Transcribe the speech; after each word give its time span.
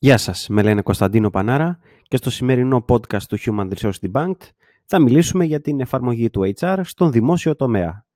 Γεια 0.00 0.16
σας, 0.18 0.48
με 0.48 0.62
λένε 0.62 0.82
Κωνσταντίνο 0.82 1.30
Πανάρα 1.30 1.78
και 2.02 2.16
στο 2.16 2.30
σημερινό 2.30 2.84
podcast 2.88 3.22
του 3.22 3.38
Human 3.38 3.70
Resource 3.72 4.10
Debunked 4.10 4.50
θα 4.84 4.98
μιλήσουμε 4.98 5.44
για 5.44 5.60
την 5.60 5.80
εφαρμογή 5.80 6.30
του 6.30 6.52
HR 6.58 6.80
στον 6.84 7.12
δημόσιο 7.12 7.56
τομέα. 7.56 8.06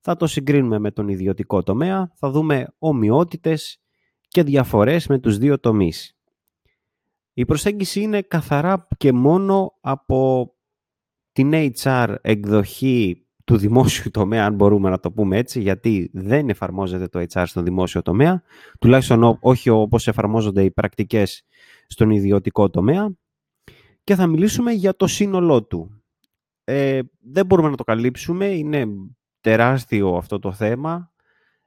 Θα 0.00 0.16
το 0.16 0.26
συγκρίνουμε 0.26 0.78
με 0.78 0.90
τον 0.90 1.08
ιδιωτικό 1.08 1.62
τομέα, 1.62 2.12
θα 2.14 2.30
δούμε 2.30 2.74
ομοιότητες 2.78 3.80
και 4.28 4.42
διαφορές 4.42 5.06
με 5.06 5.18
τους 5.18 5.38
δύο 5.38 5.60
τομείς. 5.60 6.16
Η 7.32 7.44
προσέγγιση 7.44 8.00
είναι 8.00 8.22
καθαρά 8.22 8.86
και 8.96 9.12
μόνο 9.12 9.72
από 9.80 10.52
την 11.32 11.72
HR 11.82 12.14
εκδοχή 12.20 13.21
του 13.44 13.56
δημόσιου 13.56 14.10
τομέα, 14.10 14.44
αν 14.44 14.54
μπορούμε 14.54 14.90
να 14.90 14.98
το 14.98 15.12
πούμε 15.12 15.36
έτσι, 15.36 15.60
γιατί 15.60 16.10
δεν 16.12 16.48
εφαρμόζεται 16.48 17.08
το 17.08 17.24
HR 17.32 17.42
στον 17.46 17.64
δημόσιο 17.64 18.02
τομέα, 18.02 18.42
τουλάχιστον 18.78 19.38
όχι 19.40 19.68
όπως 19.68 20.08
εφαρμόζονται 20.08 20.64
οι 20.64 20.70
πρακτικές 20.70 21.44
στον 21.86 22.10
ιδιωτικό 22.10 22.70
τομέα 22.70 23.12
και 24.04 24.14
θα 24.14 24.26
μιλήσουμε 24.26 24.72
για 24.72 24.96
το 24.96 25.06
σύνολό 25.06 25.62
του. 25.62 26.02
Ε, 26.64 27.00
δεν 27.20 27.46
μπορούμε 27.46 27.68
να 27.68 27.76
το 27.76 27.84
καλύψουμε, 27.84 28.46
είναι 28.46 28.86
τεράστιο 29.40 30.14
αυτό 30.14 30.38
το 30.38 30.52
θέμα, 30.52 31.12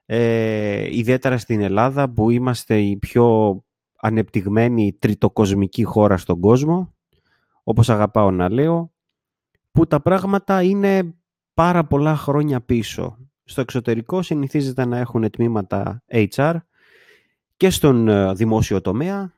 ε, 0.05 0.98
ιδιαίτερα 0.98 1.38
στην 1.38 1.62
Ελλάδα 1.62 2.09
που 2.09 2.30
είμαστε 2.30 2.80
η 2.80 2.98
πιο 2.98 3.59
ανεπτυγμένη 3.95 4.98
τριτοκοσμική 5.00 5.84
χώρα 5.84 6.17
στον 6.17 6.39
κόσμο, 6.39 6.94
όπως 7.64 7.89
αγαπάω 7.89 8.31
να 8.31 8.52
λέω, 8.52 8.92
που 9.72 9.88
τα 9.88 10.02
πράγματα 10.02 10.62
είναι 10.62 11.16
πάρα 11.55 11.84
πολλά 11.84 12.16
χρόνια 12.16 12.62
πίσω. 12.62 13.18
Στο 13.44 13.62
εξωτερικό 13.62 14.22
συνηθίζεται 14.22 14.86
να 14.86 14.98
έχουν 14.98 15.30
τμήματα 15.30 16.04
HR 16.12 16.55
και 17.58 17.70
στον 17.70 18.08
ε, 18.08 18.34
δημόσιο 18.34 18.81
τομέα 18.81 19.34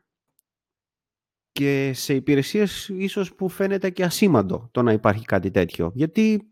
και 1.52 1.92
σε 1.94 2.14
υπηρεσίες 2.14 2.88
ίσως 2.88 3.36
που 3.36 3.50
φαίνεται 3.50 3.90
και 3.90 4.04
ασήμαντο 4.04 4.68
το 4.72 4.82
να 4.82 4.92
υπάρχει 4.92 5.26
κάτι 5.26 5.52
τέτοιο. 5.52 5.92
Γιατί, 5.94 6.48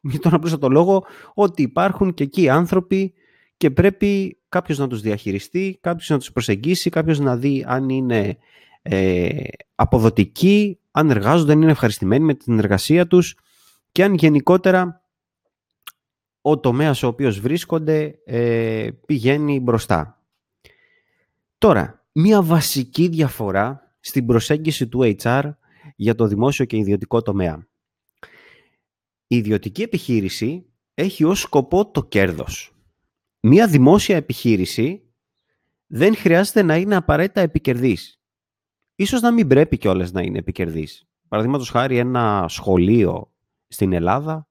για 0.00 0.18
τον 0.18 0.34
απλούστατο 0.34 0.68
λόγο, 0.68 1.04
ότι 1.34 1.62
υπάρχουν 1.62 2.14
και 2.14 2.22
εκεί 2.24 2.48
άνθρωποι 2.48 3.14
και 3.56 3.70
πρέπει 3.70 4.38
κάποιος 4.48 4.78
να 4.78 4.88
τους 4.88 5.00
διαχειριστεί, 5.00 5.78
κάποιος 5.80 6.08
να 6.08 6.18
τους 6.18 6.32
προσεγγίσει, 6.32 6.90
κάποιος 6.90 7.18
να 7.18 7.36
δει 7.36 7.64
αν 7.68 7.88
είναι 7.88 8.36
ε, 8.82 9.42
αποδοτικοί, 9.74 10.78
αν 10.90 11.10
εργάζονται, 11.10 11.52
αν 11.52 11.62
είναι 11.62 11.70
ευχαριστημένοι 11.70 12.24
με 12.24 12.34
την 12.34 12.58
εργασία 12.58 13.06
τους 13.06 13.36
και 13.92 14.04
αν 14.04 14.14
γενικότερα 14.14 14.99
ο 16.40 16.60
τομέας 16.60 17.02
ο 17.02 17.06
οποίος 17.06 17.40
βρίσκονται 17.40 18.18
ε, 18.24 18.90
πηγαίνει 19.06 19.60
μπροστά. 19.60 20.24
Τώρα, 21.58 22.06
μία 22.12 22.42
βασική 22.42 23.08
διαφορά 23.08 23.94
στην 24.00 24.26
προσέγγιση 24.26 24.88
του 24.88 25.16
HR 25.22 25.50
για 25.96 26.14
το 26.14 26.26
δημόσιο 26.26 26.64
και 26.64 26.76
ιδιωτικό 26.76 27.22
τομέα. 27.22 27.68
Η 29.26 29.36
ιδιωτική 29.36 29.82
επιχείρηση 29.82 30.66
έχει 30.94 31.24
ως 31.24 31.40
σκοπό 31.40 31.90
το 31.90 32.04
κέρδος. 32.04 32.74
Μία 33.40 33.66
δημόσια 33.66 34.16
επιχείρηση 34.16 35.02
δεν 35.86 36.16
χρειάζεται 36.16 36.62
να 36.62 36.76
είναι 36.76 36.96
απαραίτητα 36.96 37.40
επικερδής. 37.40 38.20
Ίσως 38.94 39.20
να 39.20 39.32
μην 39.32 39.46
πρέπει 39.46 39.78
κιόλας 39.78 40.12
να 40.12 40.22
είναι 40.22 40.38
επικερδής. 40.38 41.08
Παραδείγματος 41.28 41.70
χάρη 41.70 41.98
ένα 41.98 42.46
σχολείο 42.48 43.32
στην 43.68 43.92
Ελλάδα 43.92 44.49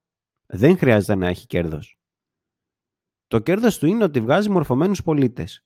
δεν 0.52 0.78
χρειάζεται 0.78 1.14
να 1.14 1.28
έχει 1.28 1.46
κέρδος. 1.46 1.98
Το 3.26 3.38
κέρδος 3.38 3.78
του 3.78 3.86
είναι 3.86 4.04
ότι 4.04 4.20
βγάζει 4.20 4.50
μορφωμένους 4.50 5.02
πολίτες 5.02 5.64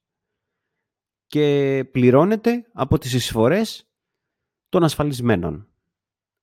και 1.27 1.89
πληρώνεται 1.93 2.67
από 2.73 2.99
τις 2.99 3.13
εισφορές 3.13 3.89
των 4.69 4.85
ασφαλισμένων. 4.85 5.69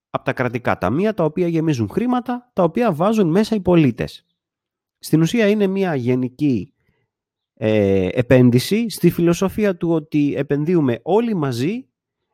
Από 0.10 0.26
τα 0.26 0.34
κρατικά 0.34 0.78
ταμεία 0.78 1.14
τα 1.14 1.24
οποία 1.24 1.48
γεμίζουν 1.48 1.90
χρήματα, 1.90 2.52
τα 2.54 2.64
οποία 2.64 2.94
βάζουν 2.94 3.28
μέσα 3.28 3.56
οι 3.56 3.62
πολίτες. 3.62 4.26
Στην 5.00 5.22
ουσία 5.22 5.50
είναι 5.50 5.68
μια 5.68 5.96
γενική 5.96 6.74
ε, 7.54 8.08
επένδυση 8.12 8.90
στη 8.90 9.10
φιλοσοφία 9.10 9.78
του 9.78 9.92
ότι 9.92 10.36
επενδύουμε 10.36 11.00
όλοι 11.04 11.34
μαζί 11.34 11.90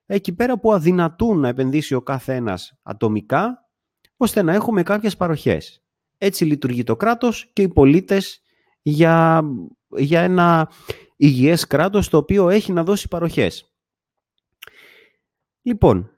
εκεί 0.05 0.33
πέρα 0.33 0.59
που 0.59 0.73
αδυνατούν 0.73 1.39
να 1.39 1.47
επενδύσει 1.47 1.93
ο 1.93 2.01
κάθε 2.01 2.35
ένας 2.35 2.79
ατομικά 2.81 3.69
ώστε 4.17 4.41
να 4.41 4.53
έχουμε 4.53 4.83
κάποιες 4.83 5.17
παροχές. 5.17 5.81
Έτσι 6.17 6.45
λειτουργεί 6.45 6.83
το 6.83 6.95
κράτος 6.95 7.49
και 7.53 7.61
οι 7.61 7.67
πολίτες 7.67 8.41
για, 8.81 9.43
για 9.97 10.21
ένα 10.21 10.71
υγιές 11.15 11.67
κράτος 11.67 12.09
το 12.09 12.17
οποίο 12.17 12.49
έχει 12.49 12.71
να 12.71 12.83
δώσει 12.83 13.07
παροχές. 13.07 13.71
Λοιπόν, 15.61 16.11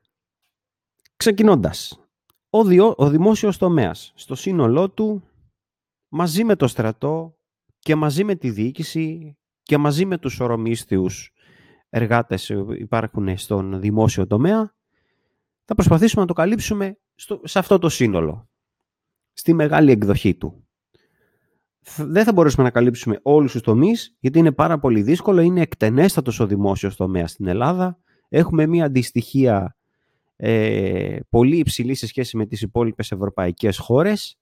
ξεκινώντας, 1.15 1.99
ο, 2.49 2.63
διο, 2.63 2.93
ο 2.97 3.09
δημόσιος 3.09 3.57
τομέας 3.57 4.11
στο 4.15 4.35
σύνολό 4.35 4.89
του 4.89 5.23
μαζί 6.07 6.43
με 6.43 6.55
το 6.55 6.67
στρατό 6.67 7.37
και 7.79 7.95
μαζί 7.95 8.23
με 8.23 8.35
τη 8.35 8.49
διοίκηση 8.49 9.37
και 9.63 9.77
μαζί 9.77 10.05
με 10.05 10.17
τους 10.17 10.39
ορομίστιους 10.39 11.33
εργάτες 11.89 12.49
υπάρχουν 12.77 13.37
στον 13.37 13.79
δημόσιο 13.79 14.27
τομέα 14.27 14.73
θα 15.65 15.75
προσπαθήσουμε 15.75 16.21
να 16.21 16.27
το 16.27 16.33
καλύψουμε 16.33 16.97
στο, 17.15 17.41
σε 17.43 17.59
αυτό 17.59 17.79
το 17.79 17.89
σύνολο 17.89 18.48
στη 19.39 19.53
μεγάλη 19.53 19.91
εκδοχή 19.91 20.35
του 20.35 20.63
δεν 21.97 22.23
θα 22.23 22.33
μπορέσουμε 22.33 22.63
να 22.63 22.69
καλύψουμε 22.69 23.19
όλους 23.21 23.51
τους 23.51 23.61
τομείς, 23.61 24.15
γιατί 24.19 24.39
είναι 24.39 24.51
πάρα 24.51 24.79
πολύ 24.79 25.01
δύσκολο, 25.01 25.41
είναι 25.41 25.61
εκτενέστατος 25.61 26.39
ο 26.39 26.47
δημόσιος 26.47 26.95
τομέας 26.95 27.31
στην 27.31 27.47
Ελλάδα. 27.47 27.99
Έχουμε 28.29 28.65
μια 28.67 28.85
αντιστοιχία 28.85 29.77
ε, 30.35 31.17
πολύ 31.29 31.57
υψηλή 31.57 31.95
σε 31.95 32.07
σχέση 32.07 32.37
με 32.37 32.45
τις 32.45 32.61
υπόλοιπες 32.61 33.11
ευρωπαϊκές 33.11 33.77
χώρες. 33.77 34.37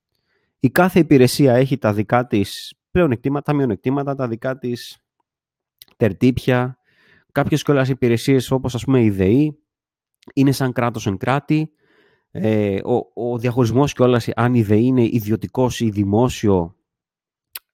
Η 0.60 0.70
κάθε 0.70 1.00
υπηρεσία 1.00 1.54
έχει 1.54 1.78
τα 1.78 1.94
δικά 1.94 2.28
της 2.28 2.74
πλεονεκτήματα, 2.92 3.52
τα 3.52 3.58
μειονεκτήματα, 3.58 4.16
τα 4.16 4.28
δικά 4.28 4.58
της 4.58 4.98
τερτύπια. 5.98 6.78
Κάποιες 7.32 7.64
κιόλας 7.64 7.90
υπηρεσίες 7.90 8.52
όπως 8.52 8.76
ας 8.76 8.84
πούμε 8.84 9.04
η 9.04 9.10
ΔΕΗ 9.10 9.58
είναι 10.34 10.52
σαν 10.52 10.72
κράτος 10.72 11.08
εν 11.08 11.18
κράτη. 11.18 11.72
Ε, 12.40 12.80
ο, 12.84 13.30
ο 13.30 13.38
διαχωρισμός 13.38 13.94
κιόλας 13.94 14.28
αν 14.36 14.54
η 14.54 14.62
ΔΕΗ 14.62 14.86
είναι 14.86 15.04
ιδιωτικός 15.04 15.80
ή 15.80 15.90
δημόσιο 15.90 16.76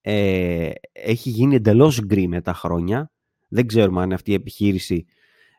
ε, 0.02 0.72
έχει 0.92 1.30
γίνει 1.30 1.56
εντελώς 1.56 2.02
γκρι 2.06 2.28
με 2.28 2.42
τα 2.42 2.54
χρόνια. 2.54 3.12
Δεν 3.48 3.68
ξέρουμε 3.68 4.02
αν 4.02 4.14
αυτή 4.14 4.32
η 4.32 4.34
επιχείρηση 4.34 5.06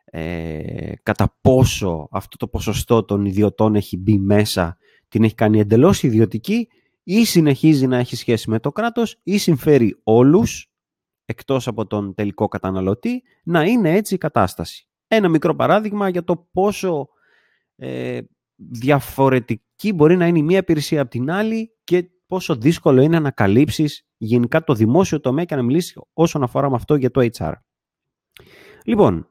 ε, 0.05 0.91
κατά 1.03 1.37
πόσο 1.41 2.07
αυτό 2.11 2.37
το 2.37 2.47
ποσοστό 2.47 3.03
των 3.03 3.25
ιδιωτών 3.25 3.75
έχει 3.75 3.97
μπει 3.97 4.17
μέσα, 4.17 4.77
την 5.07 5.23
έχει 5.23 5.35
κάνει 5.35 5.59
εντελώς 5.59 6.03
ιδιωτική 6.03 6.67
ή 7.03 7.25
συνεχίζει 7.25 7.87
να 7.87 7.97
έχει 7.97 8.15
σχέση 8.15 8.49
με 8.49 8.59
το 8.59 8.71
κράτος 8.71 9.19
ή 9.23 9.37
συμφέρει 9.37 9.99
όλους, 10.03 10.71
εκτός 11.25 11.67
από 11.67 11.87
τον 11.87 12.13
τελικό 12.13 12.47
καταναλωτή, 12.47 13.23
να 13.43 13.63
είναι 13.63 13.95
έτσι 13.95 14.13
η 14.13 14.17
κατάσταση. 14.17 14.87
Ένα 15.07 15.29
μικρό 15.29 15.55
παράδειγμα 15.55 16.09
για 16.09 16.23
το 16.23 16.47
πόσο 16.51 17.07
ε, 17.75 18.19
διαφορετική 18.55 19.93
μπορεί 19.93 20.17
να 20.17 20.27
είναι 20.27 20.37
η 20.37 20.43
μία 20.43 20.57
υπηρεσία 20.57 21.01
από 21.01 21.09
την 21.09 21.31
άλλη 21.31 21.75
και 21.83 22.09
πόσο 22.27 22.55
δύσκολο 22.55 23.01
είναι 23.01 23.19
να 23.19 23.31
καλύψεις 23.31 24.07
γενικά 24.17 24.63
το 24.63 24.73
δημόσιο 24.73 25.19
τομέα 25.19 25.45
και 25.45 25.55
να 25.55 25.61
μιλήσεις 25.61 25.97
όσον 26.13 26.43
αφορά 26.43 26.69
με 26.69 26.75
αυτό 26.75 26.95
για 26.95 27.11
το 27.11 27.29
HR. 27.31 27.53
Λοιπόν, 28.85 29.29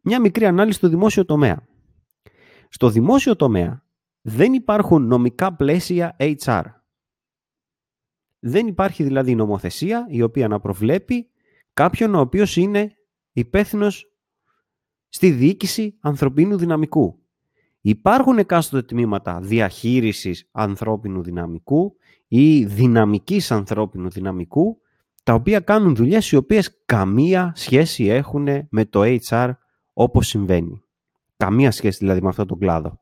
μια 0.00 0.20
μικρή 0.20 0.44
ανάλυση 0.46 0.80
του 0.80 0.88
δημόσιο 0.88 1.24
τομέα. 1.24 1.66
Στο 2.68 2.90
δημόσιο 2.90 3.36
τομέα 3.36 3.84
δεν 4.20 4.52
υπάρχουν 4.52 5.06
νομικά 5.06 5.54
πλαίσια 5.56 6.16
HR. 6.18 6.62
Δεν 8.38 8.66
υπάρχει 8.66 9.02
δηλαδή 9.02 9.34
νομοθεσία 9.34 10.06
η 10.08 10.22
οποία 10.22 10.48
να 10.48 10.60
προβλέπει 10.60 11.30
κάποιον 11.72 12.14
ο 12.14 12.20
οποίος 12.20 12.56
είναι 12.56 12.92
υπεύθυνος 13.32 14.12
στη 15.08 15.30
διοίκηση 15.30 15.98
ανθρωπίνου 16.00 16.56
δυναμικού. 16.56 17.27
Υπάρχουν 17.88 18.38
εκάστοτε 18.38 18.82
τμήματα 18.82 19.40
διαχείρισης 19.40 20.48
ανθρώπινου 20.52 21.22
δυναμικού 21.22 21.96
ή 22.28 22.64
δυναμικής 22.64 23.50
ανθρώπινου 23.50 24.10
δυναμικού, 24.10 24.80
τα 25.22 25.34
οποία 25.34 25.60
κάνουν 25.60 25.94
δουλειές 25.94 26.30
οι 26.30 26.36
οποίες 26.36 26.82
καμία 26.84 27.52
σχέση 27.54 28.04
έχουν 28.04 28.48
με 28.70 28.84
το 28.84 29.00
HR 29.28 29.50
όπως 29.92 30.26
συμβαίνει. 30.26 30.82
Καμία 31.36 31.70
σχέση 31.70 31.98
δηλαδή 31.98 32.22
με 32.22 32.28
αυτό 32.28 32.46
τον 32.46 32.58
κλάδο. 32.58 33.00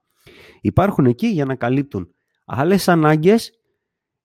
Υπάρχουν 0.60 1.06
εκεί 1.06 1.26
για 1.26 1.44
να 1.44 1.54
καλύπτουν 1.54 2.14
άλλες 2.44 2.88
ανάγκες 2.88 3.50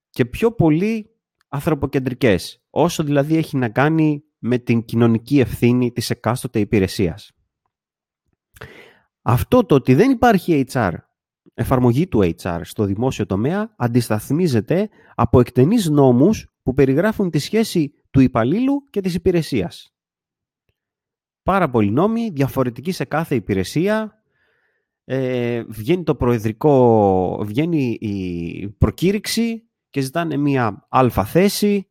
και 0.09 0.25
πιο 0.25 0.51
πολύ 0.51 1.09
ανθρωποκεντρικές, 1.47 2.63
όσο 2.69 3.03
δηλαδή 3.03 3.37
έχει 3.37 3.57
να 3.57 3.69
κάνει 3.69 4.23
με 4.39 4.57
την 4.57 4.85
κοινωνική 4.85 5.39
ευθύνη 5.39 5.91
της 5.91 6.09
εκάστοτε 6.09 6.59
υπηρεσίας. 6.59 7.31
Αυτό 9.21 9.65
το 9.65 9.75
ότι 9.75 9.93
δεν 9.93 10.11
υπάρχει 10.11 10.65
HR, 10.71 10.91
εφαρμογή 11.53 12.07
του 12.07 12.33
HR 12.41 12.59
στο 12.63 12.85
δημόσιο 12.85 13.25
τομέα 13.25 13.73
αντισταθμίζεται 13.77 14.89
από 15.15 15.39
εκτενείς 15.39 15.89
νόμους 15.89 16.51
που 16.63 16.73
περιγράφουν 16.73 17.29
τη 17.29 17.39
σχέση 17.39 17.93
του 18.09 18.19
υπαλλήλου 18.19 18.83
και 18.89 19.01
της 19.01 19.13
υπηρεσίας. 19.15 19.93
πάρα 21.43 21.69
πολλοί 21.69 21.91
νόμοι, 21.91 22.29
διαφορετικοί 22.29 22.91
σε 22.91 23.05
κάθε 23.05 23.35
υπηρεσία. 23.35 24.15
Ε, 25.03 25.63
βγαίνει 25.67 26.03
το 26.03 26.15
προεδρικό, 26.15 27.43
βγαίνει 27.45 27.97
η 27.99 28.67
προκήρυξη 28.77 29.69
και 29.89 30.01
ζητάνε 30.01 30.37
μία 30.37 30.85
αλφα 30.89 31.25
θέση. 31.25 31.85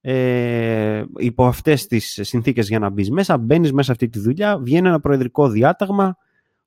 Ε, 0.00 1.04
υπό 1.16 1.46
αυτές 1.46 1.86
τις 1.86 2.18
συνθήκες 2.22 2.68
για 2.68 2.78
να 2.78 2.90
μπεις 2.90 3.10
μέσα, 3.10 3.38
μπαίνεις 3.38 3.72
μέσα 3.72 3.92
αυτή 3.92 4.08
τη 4.08 4.18
δουλειά, 4.18 4.58
βγαίνει 4.58 4.88
ένα 4.88 5.00
προεδρικό 5.00 5.48
διάταγμα 5.48 6.16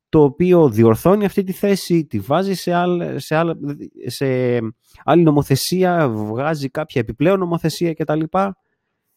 το 0.10 0.24
οποίο 0.24 0.70
διορθώνει 0.70 1.26
αυτή 1.26 1.44
τη 1.44 1.52
θέση, 1.52 2.06
τη 2.06 2.20
βάζει 2.20 2.54
σε, 2.54 2.74
άλλη, 2.74 3.20
σε, 3.20 3.36
άλλη, 3.36 3.58
σε 4.06 4.58
άλλη 5.04 5.24
νομοθεσία, 5.24 6.10
βγάζει 6.10 6.70
κάποια 6.70 7.02
επιπλέον 7.02 7.40
νομοθεσία 7.40 7.94
κτλ. 7.94 8.24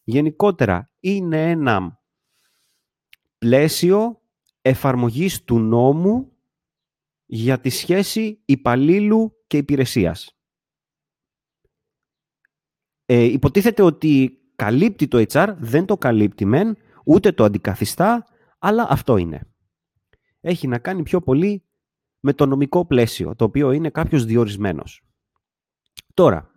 Γενικότερα 0.03 0.91
είναι 0.99 1.49
ένα 1.49 1.99
πλαίσιο 3.37 4.21
εφαρμογής 4.61 5.43
του 5.43 5.59
νόμου 5.59 6.31
για 7.25 7.59
τη 7.59 7.69
σχέση 7.69 8.41
υπαλλήλου 8.45 9.43
και 9.47 9.57
υπηρεσίας. 9.57 10.37
Ε, 13.05 13.23
υποτίθεται 13.23 13.81
ότι 13.81 14.39
καλύπτει 14.55 15.07
το 15.07 15.25
HR, 15.29 15.55
δεν 15.57 15.85
το 15.85 15.97
καλύπτει 15.97 16.45
μεν, 16.45 16.77
ούτε 17.05 17.31
το 17.31 17.43
αντικαθιστά, 17.43 18.25
αλλά 18.59 18.87
αυτό 18.89 19.17
είναι 19.17 19.48
έχει 20.49 20.67
να 20.67 20.79
κάνει 20.79 21.03
πιο 21.03 21.21
πολύ 21.21 21.63
με 22.19 22.33
το 22.33 22.45
νομικό 22.45 22.85
πλαίσιο, 22.85 23.35
το 23.35 23.43
οποίο 23.43 23.71
είναι 23.71 23.89
κάποιος 23.89 24.25
διορισμένος. 24.25 25.03
Τώρα, 26.13 26.51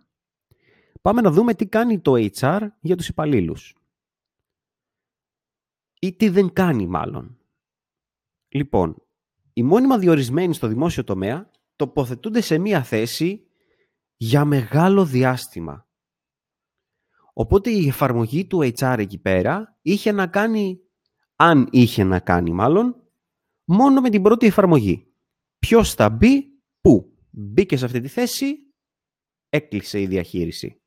πάμε 1.01 1.21
να 1.21 1.31
δούμε 1.31 1.53
τι 1.53 1.67
κάνει 1.67 1.99
το 1.99 2.13
HR 2.15 2.67
για 2.81 2.95
τους 2.95 3.07
υπαλλήλους. 3.07 3.75
Ή 5.99 6.13
τι 6.15 6.29
δεν 6.29 6.53
κάνει 6.53 6.87
μάλλον. 6.87 7.37
Λοιπόν, 8.47 9.03
οι 9.53 9.63
μόνιμα 9.63 9.97
διορισμένοι 9.97 10.53
στο 10.53 10.67
δημόσιο 10.67 11.03
τομέα 11.03 11.49
τοποθετούνται 11.75 12.41
σε 12.41 12.57
μία 12.57 12.83
θέση 12.83 13.47
για 14.15 14.45
μεγάλο 14.45 15.05
διάστημα. 15.05 15.87
Οπότε 17.33 17.69
η 17.69 17.87
εφαρμογή 17.87 18.45
του 18.45 18.71
HR 18.77 18.95
εκεί 18.99 19.17
πέρα 19.17 19.77
είχε 19.81 20.11
να 20.11 20.27
κάνει, 20.27 20.79
αν 21.35 21.67
είχε 21.71 22.03
να 22.03 22.19
κάνει 22.19 22.51
μάλλον, 22.51 23.02
μόνο 23.65 24.01
με 24.01 24.09
την 24.09 24.21
πρώτη 24.21 24.45
εφαρμογή. 24.45 25.07
Ποιος 25.59 25.93
θα 25.93 26.09
μπει, 26.09 26.45
πού. 26.81 27.13
Μπήκε 27.29 27.77
σε 27.77 27.85
αυτή 27.85 27.99
τη 27.99 28.07
θέση, 28.07 28.55
έκλεισε 29.49 30.01
η 30.01 30.07
διαχείριση. 30.07 30.81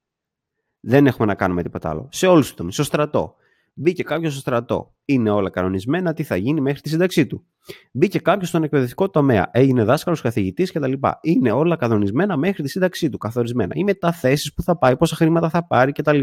Δεν 0.81 1.07
έχουμε 1.07 1.27
να 1.27 1.35
κάνουμε 1.35 1.63
τίποτα 1.63 1.91
άλλο. 1.91 2.09
Σε 2.11 2.27
όλους 2.27 2.47
τους 2.47 2.57
τομείς. 2.57 2.75
Στο 2.75 2.83
στρατό. 2.83 3.35
Μπήκε 3.75 4.03
κάποιος 4.03 4.33
στο 4.33 4.41
στρατό. 4.41 4.95
Είναι 5.05 5.31
όλα 5.31 5.51
κανονισμένα, 5.51 6.13
τι 6.13 6.23
θα 6.23 6.37
γίνει 6.37 6.61
μέχρι 6.61 6.81
τη 6.81 6.89
σύνταξή 6.89 7.27
του. 7.27 7.47
Μπήκε 7.93 8.19
κάποιος 8.19 8.49
στον 8.49 8.63
εκπαιδευτικό 8.63 9.11
τομέα. 9.11 9.51
Έγινε 9.53 9.85
δάσκαλος, 9.85 10.21
καθηγητής 10.21 10.73
κτλ. 10.73 10.93
Είναι 11.21 11.51
όλα 11.51 11.77
κανονισμένα 11.77 12.37
μέχρι 12.37 12.63
τη 12.63 12.69
σύνταξή 12.69 13.09
του. 13.09 13.19
Καθορισμένα. 13.19 13.73
Οι 13.75 13.85
μεταθέσεις 13.85 14.55
που 14.55 14.63
θα 14.63 14.79
πάει, 14.79 14.97
πόσα 14.97 15.17
χρήματα 15.17 15.51
θα 15.51 15.67
πάρει 15.67 15.93
κτλ. 15.93 16.21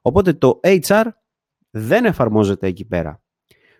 Οπότε 0.00 0.32
το 0.32 0.60
HR 0.62 1.04
δεν 1.70 2.04
εφαρμόζεται 2.04 2.66
εκεί 2.66 2.84
πέρα. 2.84 3.22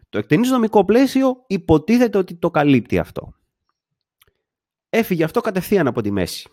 Το 0.09 0.19
εκτενής 0.19 0.51
νομικό 0.51 0.85
πλαίσιο 0.85 1.45
υποτίθεται 1.47 2.19
ότι 2.19 2.35
το 2.35 2.51
καλύπτει 2.51 2.99
αυτό. 2.99 3.35
Έφυγε 4.89 5.25
αυτό 5.25 5.41
κατευθείαν 5.41 5.87
από 5.87 6.01
τη 6.03 6.11
μέση. 6.11 6.49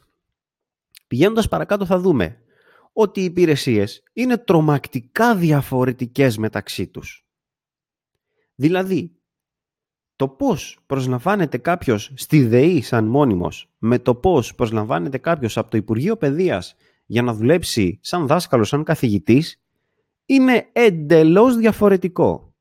Πηγαίνοντας 1.07 1.47
παρακάτω 1.47 1.85
θα 1.85 1.99
δούμε 1.99 2.37
ότι 2.93 3.21
οι 3.21 3.23
υπηρεσίες 3.23 4.03
είναι 4.13 4.37
τρομακτικά 4.37 5.35
διαφορετικές 5.35 6.37
μεταξύ 6.37 6.87
τους. 6.87 7.25
Δηλαδή, 8.55 9.15
το 10.15 10.27
πώς 10.27 10.79
προσλαμβάνεται 10.85 11.57
κάποιος 11.57 12.11
στη 12.15 12.45
ΔΕΗ 12.45 12.81
σαν 12.81 13.05
μόνιμος 13.05 13.73
με 13.77 13.99
το 13.99 14.15
πώς 14.15 14.55
προσλαμβάνεται 14.55 15.17
κάποιος 15.17 15.57
από 15.57 15.69
το 15.69 15.77
Υπουργείο 15.77 16.17
Παιδείας 16.17 16.75
για 17.05 17.21
να 17.21 17.33
δουλέψει 17.33 17.99
σαν 18.01 18.27
δάσκαλος, 18.27 18.67
σαν 18.67 18.83
καθηγητής, 18.83 19.61
είναι 20.25 20.69
εντελώς 20.71 21.55
διαφορετικό. 21.55 22.52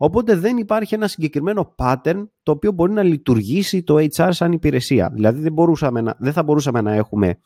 Οπότε 0.00 0.34
δεν 0.34 0.56
υπάρχει 0.56 0.94
ένα 0.94 1.08
συγκεκριμένο 1.08 1.74
pattern 1.78 2.28
το 2.42 2.52
οποίο 2.52 2.72
μπορεί 2.72 2.92
να 2.92 3.02
λειτουργήσει 3.02 3.82
το 3.82 4.06
HR 4.14 4.28
σαν 4.30 4.52
υπηρεσία. 4.52 5.10
Δηλαδή 5.10 5.40
δεν, 5.40 5.52
μπορούσαμε 5.52 6.00
να, 6.00 6.16
δεν 6.18 6.32
θα 6.32 6.42
μπορούσαμε 6.42 6.80
να 6.80 6.92
έχουμε 6.92 7.40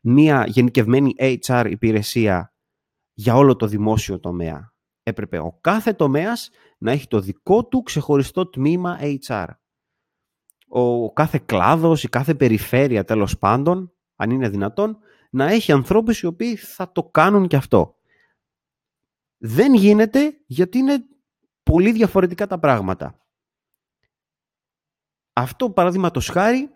μία 0.00 0.44
γενικευμένη 0.46 1.14
HR 1.18 1.66
υπηρεσία 1.70 2.54
για 3.12 3.34
όλο 3.34 3.56
το 3.56 3.66
δημόσιο 3.66 4.20
τομέα. 4.20 4.72
Έπρεπε 5.02 5.38
ο 5.38 5.58
κάθε 5.60 5.92
τομέας 5.92 6.50
να 6.78 6.90
έχει 6.90 7.06
το 7.06 7.20
δικό 7.20 7.66
του 7.66 7.82
ξεχωριστό 7.82 8.48
τμήμα 8.48 8.98
HR. 9.26 9.46
Ο 10.68 11.12
κάθε 11.12 11.42
κλάδος, 11.46 12.04
η 12.04 12.08
κάθε 12.08 12.34
περιφέρεια 12.34 13.04
τέλος 13.04 13.38
πάντων, 13.38 13.92
αν 14.16 14.30
είναι 14.30 14.48
δυνατόν, 14.48 14.98
να 15.30 15.44
έχει 15.44 15.72
ανθρώπους 15.72 16.20
οι 16.20 16.26
οποίοι 16.26 16.56
θα 16.56 16.92
το 16.92 17.02
κάνουν 17.02 17.46
και 17.46 17.56
αυτό. 17.56 17.96
Δεν 19.38 19.74
γίνεται 19.74 20.32
γιατί 20.46 20.78
είναι 20.78 21.04
πολύ 21.68 21.92
διαφορετικά 21.92 22.46
τα 22.46 22.58
πράγματα. 22.58 23.20
Αυτό 25.32 25.70
παραδείγματο 25.70 26.20
χάρη 26.20 26.70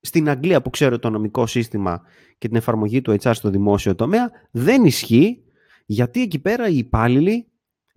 στην 0.00 0.28
Αγγλία 0.28 0.62
που 0.62 0.70
ξέρω 0.70 0.98
το 0.98 1.10
νομικό 1.10 1.46
σύστημα 1.46 2.02
και 2.38 2.48
την 2.48 2.56
εφαρμογή 2.56 3.02
του 3.02 3.16
HR 3.20 3.30
στο 3.34 3.50
δημόσιο 3.50 3.94
τομέα 3.94 4.30
δεν 4.50 4.84
ισχύει 4.84 5.44
γιατί 5.86 6.22
εκεί 6.22 6.38
πέρα 6.38 6.68
οι 6.68 6.76
υπάλληλοι 6.76 7.52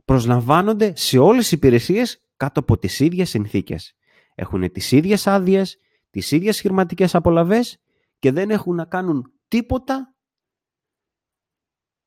προσλαμβάνονται 0.05 0.93
σε 0.95 1.17
όλες 1.17 1.41
τις 1.43 1.51
υπηρεσίες 1.51 2.23
κάτω 2.35 2.59
από 2.59 2.77
τις 2.77 2.99
ίδιες 2.99 3.29
συνθήκες. 3.29 3.95
Έχουν 4.35 4.71
τις 4.71 4.91
ίδιες 4.91 5.27
άδειες, 5.27 5.77
τις 6.09 6.31
ίδιες 6.31 6.59
χρηματικές 6.61 7.15
απολαβές 7.15 7.81
και 8.19 8.31
δεν 8.31 8.49
έχουν 8.49 8.75
να 8.75 8.85
κάνουν 8.85 9.31
τίποτα 9.47 10.15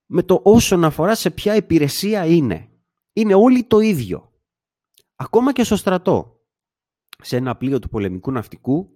με 0.06 0.22
το 0.22 0.40
όσον 0.44 0.84
αφορά 0.84 1.14
σε 1.14 1.30
ποια 1.30 1.56
υπηρεσία 1.56 2.26
είναι 2.26 2.71
είναι 3.12 3.34
όλοι 3.34 3.64
το 3.64 3.78
ίδιο. 3.80 4.32
Ακόμα 5.16 5.52
και 5.52 5.64
στο 5.64 5.76
στρατό. 5.76 6.40
Σε 7.22 7.36
ένα 7.36 7.56
πλοίο 7.56 7.78
του 7.78 7.88
πολεμικού 7.88 8.32
ναυτικού, 8.32 8.90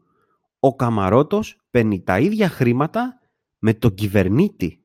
ο 0.59 0.77
Καμαρότος 0.77 1.61
παίρνει 1.71 2.03
τα 2.03 2.19
ίδια 2.19 2.49
χρήματα 2.49 3.21
με 3.59 3.75
τον 3.75 3.95
κυβερνήτη. 3.95 4.85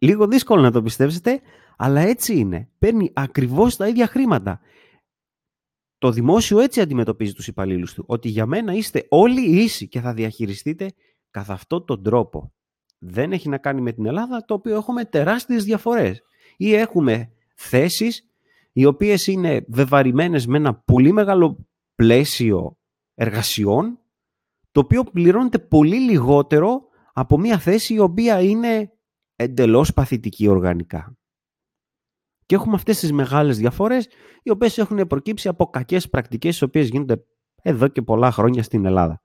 Λίγο 0.00 0.26
δύσκολο 0.26 0.62
να 0.62 0.70
το 0.70 0.82
πιστέψετε, 0.82 1.40
αλλά 1.76 2.00
έτσι 2.00 2.36
είναι. 2.36 2.70
Παίρνει 2.78 3.10
ακριβώς 3.14 3.76
τα 3.76 3.88
ίδια 3.88 4.06
χρήματα. 4.06 4.60
Το 5.98 6.10
δημόσιο 6.10 6.58
έτσι 6.58 6.80
αντιμετωπίζει 6.80 7.32
τους 7.32 7.46
υπαλλήλους 7.46 7.94
του, 7.94 8.04
ότι 8.06 8.28
για 8.28 8.46
μένα 8.46 8.72
είστε 8.72 9.06
όλοι 9.08 9.62
ίσοι 9.62 9.88
και 9.88 10.00
θα 10.00 10.14
διαχειριστείτε 10.14 10.92
καθ' 11.30 11.50
αυτόν 11.50 11.84
τον 11.84 12.02
τρόπο. 12.02 12.52
Δεν 12.98 13.32
έχει 13.32 13.48
να 13.48 13.58
κάνει 13.58 13.80
με 13.80 13.92
την 13.92 14.06
Ελλάδα, 14.06 14.44
το 14.44 14.54
οποίο 14.54 14.76
έχουμε 14.76 15.04
τεράστιες 15.04 15.64
διαφορές. 15.64 16.22
Ή 16.56 16.74
έχουμε 16.74 17.32
θέσεις 17.54 18.26
οι 18.72 18.84
οποίες 18.84 19.26
είναι 19.26 19.64
βεβαρημένες 19.68 20.46
με 20.46 20.56
ένα 20.56 20.74
πολύ 20.74 21.12
μεγάλο 21.12 21.66
πλαίσιο 21.94 22.78
εργασιών 23.14 23.98
το 24.72 24.80
οποίο 24.80 25.04
πληρώνεται 25.04 25.58
πολύ 25.58 25.96
λιγότερο 25.96 26.82
από 27.12 27.38
μια 27.38 27.58
θέση 27.58 27.94
η 27.94 27.98
οποία 27.98 28.40
είναι 28.40 28.92
εντελώς 29.36 29.92
παθητική 29.92 30.48
οργανικά. 30.48 31.16
Και 32.46 32.54
έχουμε 32.54 32.74
αυτές 32.74 32.98
τις 32.98 33.12
μεγάλες 33.12 33.58
διαφορές 33.58 34.08
οι 34.42 34.50
οποίες 34.50 34.78
έχουν 34.78 35.06
προκύψει 35.06 35.48
από 35.48 35.66
κακές 35.66 36.08
πρακτικές 36.08 36.58
οι 36.58 36.64
οποίες 36.64 36.88
γίνονται 36.88 37.24
εδώ 37.62 37.88
και 37.88 38.02
πολλά 38.02 38.30
χρόνια 38.30 38.62
στην 38.62 38.84
Ελλάδα. 38.84 39.22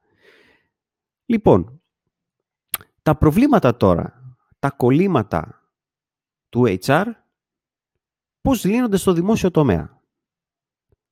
Λοιπόν, 1.26 1.82
τα 3.02 3.18
προβλήματα 3.18 3.78
τώρα, 3.78 4.36
τα 4.60 4.72
κολλήματα 4.72 5.72
του 6.50 6.78
HR 6.86 7.06
πώς 8.48 8.64
λύνονται 8.64 8.98
στο 8.98 9.14
δημόσιο 9.14 9.52
τομέα. 9.52 10.02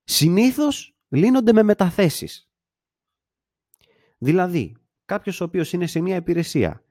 Συνήθως 0.04 0.96
λύνονται 1.08 1.54
με 1.54 1.64
μεταθέσεις. 1.64 2.50
Δηλαδή, 4.18 4.78
κάποιος 5.06 5.42
ο 5.42 5.44
οποίος 5.44 5.74
είναι 5.74 5.88
σε 5.88 6.02
μια 6.02 6.16
υπηρεσία 6.16 6.84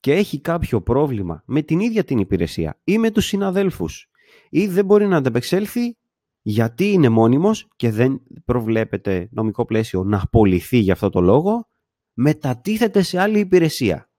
και 0.00 0.12
έχει 0.12 0.40
κάποιο 0.40 0.82
πρόβλημα 0.82 1.42
με 1.46 1.62
την 1.62 1.80
ίδια 1.80 2.04
την 2.04 2.18
υπηρεσία 2.18 2.80
ή 2.84 2.98
με 2.98 3.10
τους 3.10 3.26
συναδέλφους 3.26 4.10
ή 4.50 4.66
δεν 4.66 4.84
μπορεί 4.84 5.06
να 5.06 5.16
ανταπεξέλθει 5.16 5.96
γιατί 6.40 6.92
είναι 6.92 7.08
μόνιμος 7.08 7.68
και 7.76 7.90
δεν 7.90 8.22
προβλέπεται 8.44 9.28
νομικό 9.30 9.64
πλαίσιο 9.64 10.04
να 10.04 10.20
απολυθεί 10.22 10.78
για 10.78 10.92
αυτό 10.92 11.10
το 11.10 11.20
λόγο, 11.20 11.68
μετατίθεται 12.12 13.02
σε 13.02 13.20
άλλη 13.20 13.38
υπηρεσία. 13.38 14.10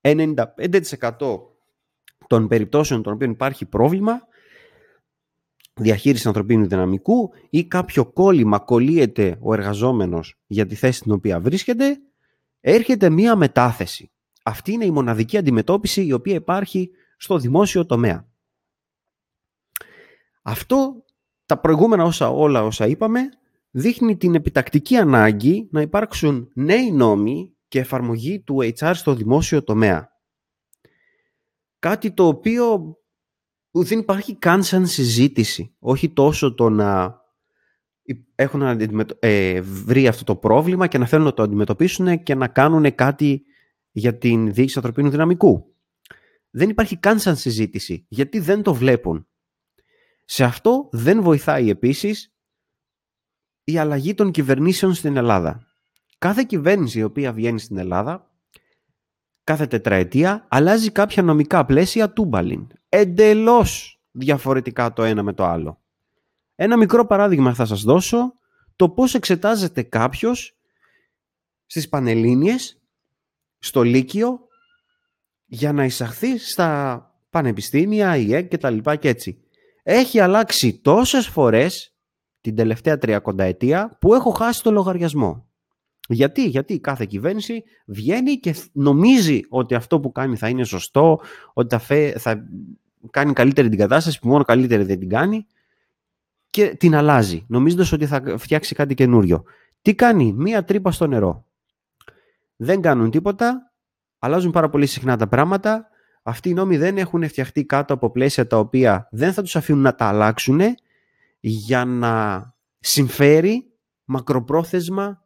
95% 0.00 1.40
των 2.26 2.48
περιπτώσεων 2.48 3.02
των 3.02 3.12
οποίων 3.12 3.30
υπάρχει 3.30 3.66
πρόβλημα 3.66 4.26
διαχείριση 5.80 6.28
ανθρωπίνου 6.28 6.66
δυναμικού 6.66 7.32
ή 7.50 7.64
κάποιο 7.64 8.06
κόλλημα 8.06 8.58
κολλείεται 8.58 9.38
ο 9.40 9.52
εργαζόμενος 9.54 10.40
για 10.46 10.66
τη 10.66 10.74
θέση 10.74 10.98
στην 10.98 11.12
οποία 11.12 11.40
βρίσκεται, 11.40 11.98
έρχεται 12.60 13.10
μία 13.10 13.36
μετάθεση. 13.36 14.12
Αυτή 14.42 14.72
είναι 14.72 14.84
η 14.84 14.90
μοναδική 14.90 15.36
αντιμετώπιση 15.36 16.06
η 16.06 16.12
οποία 16.12 16.34
υπάρχει 16.34 16.90
στο 17.16 17.38
δημόσιο 17.38 17.86
τομέα. 17.86 18.28
Αυτό 20.42 21.04
τα 21.46 21.58
προηγούμενα 21.58 22.04
όσα, 22.04 22.30
όλα 22.30 22.64
όσα 22.64 22.86
είπαμε 22.86 23.20
δείχνει 23.70 24.16
την 24.16 24.34
επιτακτική 24.34 24.96
ανάγκη 24.96 25.68
να 25.70 25.80
υπάρξουν 25.80 26.50
νέοι 26.54 26.92
νόμοι 26.92 27.56
και 27.68 27.78
εφαρμογή 27.78 28.40
του 28.40 28.56
HR 28.78 28.92
στο 28.94 29.14
δημόσιο 29.14 29.62
τομέα. 29.62 30.08
Κάτι 31.78 32.12
το 32.12 32.26
οποίο 32.26 32.96
δεν 33.82 33.98
υπάρχει 33.98 34.34
καν 34.34 34.62
σαν 34.62 34.86
συζήτηση. 34.86 35.74
Όχι 35.78 36.10
τόσο 36.10 36.54
το 36.54 36.68
να 36.68 37.20
έχουν 38.34 38.62
ε, 39.18 39.60
βρει 39.60 40.08
αυτό 40.08 40.24
το 40.24 40.36
πρόβλημα 40.36 40.86
και 40.86 40.98
να 40.98 41.06
θέλουν 41.06 41.24
να 41.24 41.34
το 41.34 41.42
αντιμετωπίσουν 41.42 42.22
και 42.22 42.34
να 42.34 42.48
κάνουν 42.48 42.94
κάτι 42.94 43.42
για 43.90 44.18
την 44.18 44.52
διοίκηση 44.52 44.78
ανθρωπίνου 44.78 45.10
δυναμικού. 45.10 45.74
Δεν 46.50 46.68
υπάρχει 46.68 46.96
καν 46.96 47.18
σαν 47.18 47.36
συζήτηση, 47.36 48.06
γιατί 48.08 48.38
δεν 48.38 48.62
το 48.62 48.74
βλέπουν. 48.74 49.26
Σε 50.24 50.44
αυτό 50.44 50.88
δεν 50.92 51.22
βοηθάει 51.22 51.70
επίσης 51.70 52.34
η 53.64 53.78
αλλαγή 53.78 54.14
των 54.14 54.30
κυβερνήσεων 54.30 54.94
στην 54.94 55.16
Ελλάδα. 55.16 55.66
Κάθε 56.18 56.44
κυβέρνηση 56.44 56.98
η 56.98 57.02
οποία 57.02 57.32
βγαίνει 57.32 57.60
στην 57.60 57.76
Ελλάδα, 57.76 58.30
κάθε 59.46 59.66
τετραετία, 59.66 60.46
αλλάζει 60.48 60.90
κάποια 60.90 61.22
νομικά 61.22 61.64
πλαίσια 61.64 62.12
τούμπαλιν. 62.12 62.66
Εντελώς 62.88 64.00
διαφορετικά 64.10 64.92
το 64.92 65.02
ένα 65.02 65.22
με 65.22 65.32
το 65.32 65.44
άλλο. 65.44 65.82
Ένα 66.54 66.76
μικρό 66.76 67.06
παράδειγμα 67.06 67.54
θα 67.54 67.64
σας 67.64 67.82
δώσω, 67.82 68.32
το 68.76 68.90
πώς 68.90 69.14
εξετάζεται 69.14 69.82
κάποιος 69.82 70.58
στις 71.66 71.88
Πανελλήνιες, 71.88 72.80
στο 73.58 73.82
Λύκειο, 73.82 74.38
για 75.44 75.72
να 75.72 75.84
εισαχθεί 75.84 76.38
στα 76.38 77.00
πανεπιστήμια, 77.30 78.16
η 78.16 78.34
ΕΚ 78.34 78.48
και 78.48 78.58
τα 78.58 78.70
λοιπά 78.70 78.96
και 78.96 79.08
έτσι. 79.08 79.44
Έχει 79.82 80.20
αλλάξει 80.20 80.80
τόσες 80.80 81.26
φορές 81.26 81.94
την 82.40 82.56
τελευταία 82.56 82.98
30 82.98 83.18
ετία 83.38 83.96
που 84.00 84.14
έχω 84.14 84.30
χάσει 84.30 84.62
το 84.62 84.70
λογαριασμό. 84.70 85.45
Γιατί, 86.08 86.46
γιατί 86.46 86.80
κάθε 86.80 87.04
κυβέρνηση 87.04 87.64
βγαίνει 87.86 88.34
και 88.34 88.54
νομίζει 88.72 89.40
ότι 89.48 89.74
αυτό 89.74 90.00
που 90.00 90.12
κάνει 90.12 90.36
θα 90.36 90.48
είναι 90.48 90.64
σωστό, 90.64 91.20
ότι 91.52 91.76
θα, 91.76 92.12
θα 92.18 92.48
κάνει 93.10 93.32
καλύτερη 93.32 93.68
την 93.68 93.78
κατάσταση 93.78 94.18
που 94.18 94.28
μόνο 94.28 94.44
καλύτερη 94.44 94.82
δεν 94.82 94.98
την 94.98 95.08
κάνει 95.08 95.46
και 96.50 96.76
την 96.78 96.94
αλλάζει, 96.94 97.44
νομίζοντας 97.48 97.92
ότι 97.92 98.06
θα 98.06 98.22
φτιάξει 98.38 98.74
κάτι 98.74 98.94
καινούριο. 98.94 99.44
Τι 99.82 99.94
κάνει, 99.94 100.32
μία 100.32 100.64
τρύπα 100.64 100.90
στο 100.90 101.06
νερό. 101.06 101.44
Δεν 102.56 102.80
κάνουν 102.80 103.10
τίποτα, 103.10 103.72
αλλάζουν 104.18 104.50
πάρα 104.50 104.68
πολύ 104.68 104.86
συχνά 104.86 105.16
τα 105.16 105.28
πράγματα. 105.28 105.88
Αυτοί 106.22 106.48
οι 106.48 106.54
νόμοι 106.54 106.76
δεν 106.76 106.98
έχουν 106.98 107.28
φτιαχτεί 107.28 107.64
κάτω 107.64 107.94
από 107.94 108.10
πλαίσια 108.10 108.46
τα 108.46 108.58
οποία 108.58 109.08
δεν 109.10 109.32
θα 109.32 109.42
τους 109.42 109.56
αφήνουν 109.56 109.82
να 109.82 109.94
τα 109.94 110.04
αλλάξουν 110.04 110.60
για 111.40 111.84
να 111.84 112.44
συμφέρει 112.78 113.70
μακροπρόθεσμα 114.04 115.25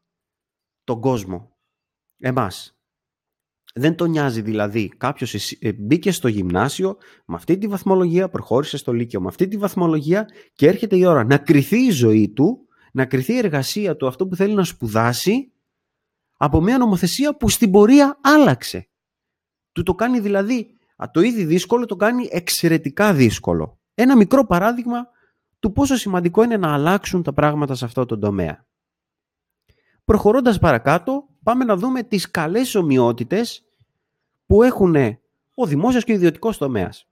τον 0.90 1.00
κόσμο. 1.00 1.56
Εμάς. 2.18 2.74
Δεν 3.74 3.94
τον 3.94 4.10
νοιάζει 4.10 4.40
δηλαδή 4.40 4.88
κάποιος 4.88 5.34
ε, 5.58 5.72
μπήκε 5.72 6.12
στο 6.12 6.28
γυμνάσιο 6.28 6.96
με 7.26 7.34
αυτή 7.34 7.58
τη 7.58 7.66
βαθμολογία, 7.66 8.28
προχώρησε 8.28 8.76
στο 8.76 8.92
Λύκειο 8.92 9.20
με 9.20 9.26
αυτή 9.28 9.48
τη 9.48 9.56
βαθμολογία 9.56 10.28
και 10.54 10.66
έρχεται 10.68 10.96
η 10.96 11.04
ώρα 11.04 11.24
να 11.24 11.38
κρυθεί 11.38 11.78
η 11.78 11.90
ζωή 11.90 12.32
του, 12.32 12.68
να 12.92 13.06
κρυθεί 13.06 13.32
η 13.32 13.36
εργασία 13.36 13.96
του, 13.96 14.06
αυτό 14.06 14.26
που 14.26 14.36
θέλει 14.36 14.54
να 14.54 14.64
σπουδάσει 14.64 15.52
από 16.36 16.60
μια 16.60 16.78
νομοθεσία 16.78 17.36
που 17.36 17.48
στην 17.48 17.70
πορεία 17.70 18.18
άλλαξε. 18.22 18.88
Του 19.72 19.82
το 19.82 19.94
κάνει 19.94 20.20
δηλαδή, 20.20 20.78
το 21.12 21.20
ήδη 21.20 21.44
δύσκολο 21.44 21.86
το 21.86 21.96
κάνει 21.96 22.28
εξαιρετικά 22.30 23.14
δύσκολο. 23.14 23.80
Ένα 23.94 24.16
μικρό 24.16 24.46
παράδειγμα 24.46 25.06
του 25.58 25.72
πόσο 25.72 25.96
σημαντικό 25.96 26.42
είναι 26.42 26.56
να 26.56 26.72
αλλάξουν 26.72 27.22
τα 27.22 27.32
πράγματα 27.32 27.74
σε 27.74 27.84
αυτό 27.84 28.06
το 28.06 28.18
τομέα. 28.18 28.68
Προχωρώντας 30.04 30.58
παρακάτω, 30.58 31.28
πάμε 31.42 31.64
να 31.64 31.76
δούμε 31.76 32.02
τις 32.02 32.30
καλές 32.30 32.74
ομοιότητες 32.74 33.64
που 34.46 34.62
έχουν 34.62 34.94
ο 35.54 35.66
δημόσιος 35.66 36.04
και 36.04 36.12
ο 36.12 36.14
ιδιωτικός 36.14 36.58
τομέας. 36.58 37.08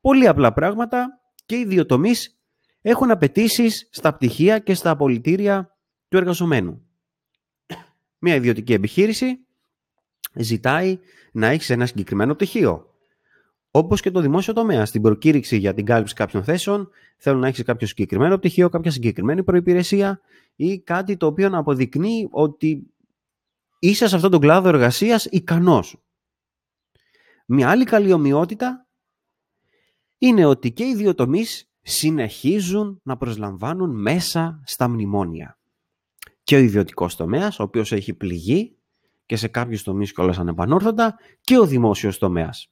Πολύ 0.00 0.26
απλά 0.26 0.52
πράγματα 0.52 1.20
και 1.46 1.56
οι 1.56 1.64
δύο 1.64 1.86
τομείς 1.86 2.38
έχουν 2.82 3.10
απαιτήσεις 3.10 3.88
στα 3.92 4.14
πτυχία 4.14 4.58
και 4.58 4.74
στα 4.74 4.90
απολυτήρια 4.90 5.76
του 6.08 6.16
εργαζομένου. 6.16 6.82
Μια 8.18 8.34
ιδιωτική 8.34 8.72
επιχείρηση 8.72 9.46
ζητάει 10.34 10.98
να 11.32 11.46
έχεις 11.46 11.70
ένα 11.70 11.86
συγκεκριμένο 11.86 12.34
πτυχίο. 12.34 12.87
Όπως 13.70 14.00
και 14.00 14.10
το 14.10 14.20
δημόσιο 14.20 14.52
τομέα. 14.52 14.86
Στην 14.86 15.02
προκήρυξη 15.02 15.56
για 15.56 15.74
την 15.74 15.84
κάλυψη 15.84 16.14
κάποιων 16.14 16.44
θέσεων, 16.44 16.90
θέλουν 17.16 17.40
να 17.40 17.46
έχεις 17.46 17.62
κάποιο 17.62 17.86
συγκεκριμένο 17.86 18.38
πτυχίο, 18.38 18.68
κάποια 18.68 18.90
συγκεκριμένη 18.90 19.42
προπηρεσία 19.42 20.20
ή 20.56 20.78
κάτι 20.78 21.16
το 21.16 21.26
οποίο 21.26 21.48
να 21.48 21.58
αποδεικνύει 21.58 22.28
ότι 22.30 22.86
είσαι 23.78 24.08
σε 24.08 24.14
αυτόν 24.14 24.30
τον 24.30 24.40
κλάδο 24.40 24.68
εργασίας 24.68 25.24
ικανός. 25.24 26.02
Μια 27.46 27.70
άλλη 27.70 27.84
καλή 27.84 28.12
ομοιότητα 28.12 28.86
είναι 30.18 30.44
ότι 30.44 30.72
και 30.72 30.84
οι 30.84 30.94
δύο 30.94 31.14
τομείς 31.14 31.70
συνεχίζουν 31.82 33.00
να 33.02 33.16
προσλαμβάνουν 33.16 34.00
μέσα 34.00 34.62
στα 34.64 34.88
μνημόνια. 34.88 35.58
Και 36.42 36.56
ο 36.56 36.58
ιδιωτικός 36.58 37.16
τομέας, 37.16 37.58
ο 37.58 37.62
οποίος 37.62 37.92
έχει 37.92 38.14
πληγεί 38.14 38.76
και 39.26 39.36
σε 39.36 39.48
κάποιους 39.48 39.82
τομείς 39.82 40.12
κιόλας 40.12 40.38
ανεπανόρθωτα, 40.38 41.16
και 41.40 41.58
ο 41.58 41.66
δημόσιος 41.66 42.18
τομέας 42.18 42.70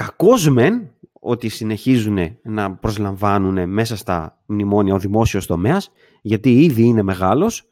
κακώς 0.00 0.48
μεν 0.48 0.90
ότι 1.12 1.48
συνεχίζουν 1.48 2.38
να 2.42 2.74
προσλαμβάνουν 2.74 3.68
μέσα 3.68 3.96
στα 3.96 4.42
μνημόνια 4.46 4.94
ο 4.94 4.98
δημόσιος 4.98 5.46
τομέας, 5.46 5.90
γιατί 6.22 6.62
ήδη 6.62 6.82
είναι 6.82 7.02
μεγάλος, 7.02 7.68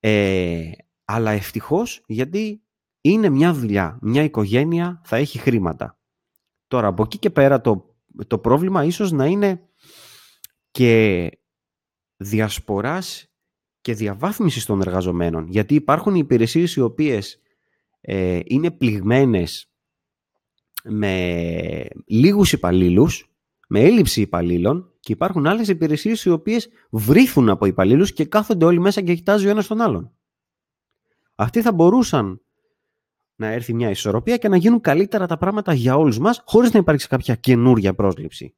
ε, 0.00 0.70
αλλά 1.04 1.30
ευτυχώς 1.30 2.02
γιατί 2.06 2.62
είναι 3.00 3.28
μια 3.28 3.52
δουλειά, 3.52 3.98
μια 4.02 4.22
οικογένεια 4.22 5.00
θα 5.04 5.16
έχει 5.16 5.38
χρήματα. 5.38 5.98
Τώρα 6.66 6.86
από 6.86 7.02
εκεί 7.02 7.18
και 7.18 7.30
πέρα 7.30 7.60
το, 7.60 7.94
το 8.26 8.38
πρόβλημα 8.38 8.84
ίσως 8.84 9.12
να 9.12 9.26
είναι 9.26 9.68
και 10.70 11.30
διασποράς 12.16 13.32
και 13.80 13.94
διαβάθμισης 13.94 14.64
των 14.64 14.80
εργαζομένων, 14.80 15.46
γιατί 15.48 15.74
υπάρχουν 15.74 16.14
υπηρεσίες 16.14 16.76
οι 16.76 16.80
οποίες 16.80 17.40
ε, 18.00 18.40
είναι 18.44 18.70
πληγμένες 18.70 19.69
με 20.84 21.88
λίγους 22.06 22.52
υπαλλήλους, 22.52 23.30
με 23.68 23.80
έλλειψη 23.80 24.20
υπαλλήλων 24.20 24.92
και 25.00 25.12
υπάρχουν 25.12 25.46
άλλες 25.46 25.68
υπηρεσίες 25.68 26.24
οι 26.24 26.30
οποίες 26.30 26.68
βρίθουν 26.90 27.48
από 27.48 27.66
υπαλλήλους 27.66 28.12
και 28.12 28.24
κάθονται 28.24 28.64
όλοι 28.64 28.80
μέσα 28.80 29.00
και 29.00 29.14
κοιτάζει 29.14 29.46
ο 29.46 29.50
ένας 29.50 29.66
τον 29.66 29.80
άλλον. 29.80 30.12
Αυτοί 31.34 31.62
θα 31.62 31.72
μπορούσαν 31.72 32.40
να 33.34 33.46
έρθει 33.46 33.74
μια 33.74 33.90
ισορροπία 33.90 34.36
και 34.36 34.48
να 34.48 34.56
γίνουν 34.56 34.80
καλύτερα 34.80 35.26
τα 35.26 35.36
πράγματα 35.38 35.72
για 35.72 35.96
όλους 35.96 36.18
μας 36.18 36.42
χωρίς 36.44 36.72
να 36.72 36.78
υπάρξει 36.78 37.08
κάποια 37.08 37.34
καινούρια 37.34 37.94
πρόσληψη. 37.94 38.54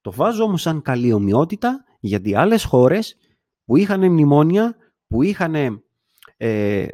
Το 0.00 0.12
βάζω 0.12 0.44
όμως 0.44 0.60
σαν 0.60 0.82
καλή 0.82 1.12
ομοιότητα 1.12 1.84
γιατί 2.00 2.34
άλλες 2.34 2.64
χώρες 2.64 3.16
που 3.64 3.76
είχαν 3.76 4.10
μνημόνια, 4.10 4.76
που 5.06 5.22
είχαν 5.22 5.54
ε, 6.36 6.86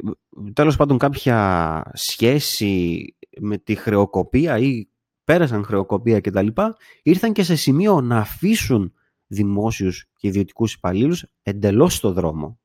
τέλος 0.53 0.75
πάντων 0.75 0.97
κάποια 0.97 1.83
σχέση 1.93 3.03
με 3.39 3.57
τη 3.57 3.75
χρεοκοπία 3.75 4.57
ή 4.57 4.89
πέρασαν 5.23 5.63
χρεοκοπία 5.63 6.19
κτλ. 6.19 6.47
ήρθαν 7.03 7.33
και 7.33 7.43
σε 7.43 7.55
σημείο 7.55 8.01
να 8.01 8.17
αφήσουν 8.17 8.93
δημόσιους 9.27 10.05
και 10.15 10.27
ιδιωτικούς 10.27 10.73
υπαλλήλους 10.73 11.25
εντελώς 11.41 11.95
στο 11.95 12.13
δρόμο. 12.13 12.59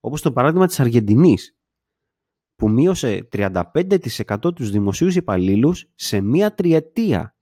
Όπως 0.00 0.22
το 0.22 0.32
παράδειγμα 0.32 0.66
της 0.66 0.80
Αργεντινής 0.80 1.56
που 2.56 2.70
μείωσε 2.70 3.28
35% 3.32 4.54
τους 4.54 4.70
δημοσίους 4.70 5.16
υπαλλήλους 5.16 5.90
σε 5.94 6.20
μία 6.20 6.54
τριετία. 6.54 7.36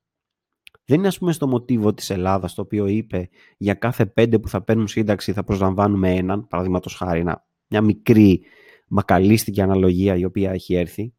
Δεν 0.85 0.99
είναι 0.99 1.09
ας 1.09 1.19
πούμε 1.19 1.33
στο 1.33 1.47
μοτίβο 1.47 1.95
της 1.95 2.11
Ελλάδας 2.11 2.55
το 2.55 2.63
οποίο 2.63 2.87
είπε 2.87 3.29
για 3.57 3.75
κάθε 3.75 4.07
πέντε 4.07 4.39
που 4.39 4.49
θα 4.49 4.63
παίρνουν 4.63 4.89
σύνταξη 4.89 5.33
θα 5.33 5.45
προσλαμβάνουμε 5.45 6.15
έναν, 6.15 6.47
παραδείγματος 6.47 6.95
χάρη, 6.95 7.25
μια 7.69 7.81
μικρή 7.81 8.45
μακαλίστικη 8.89 9.61
αναλογία 9.61 10.17
η 10.17 10.25
οποία 10.25 10.51
έχει 10.51 10.75
έρθει. 10.75 11.15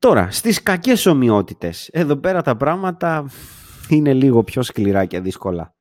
Τώρα, 0.00 0.30
στις 0.30 0.62
κακές 0.62 1.06
ομοιότητες. 1.06 1.88
Εδώ 1.88 2.16
πέρα 2.16 2.42
τα 2.42 2.56
πράγματα 2.56 3.30
είναι 3.88 4.14
λίγο 4.14 4.44
πιο 4.44 4.62
σκληρά 4.62 5.04
και 5.04 5.20
δύσκολα. 5.20 5.74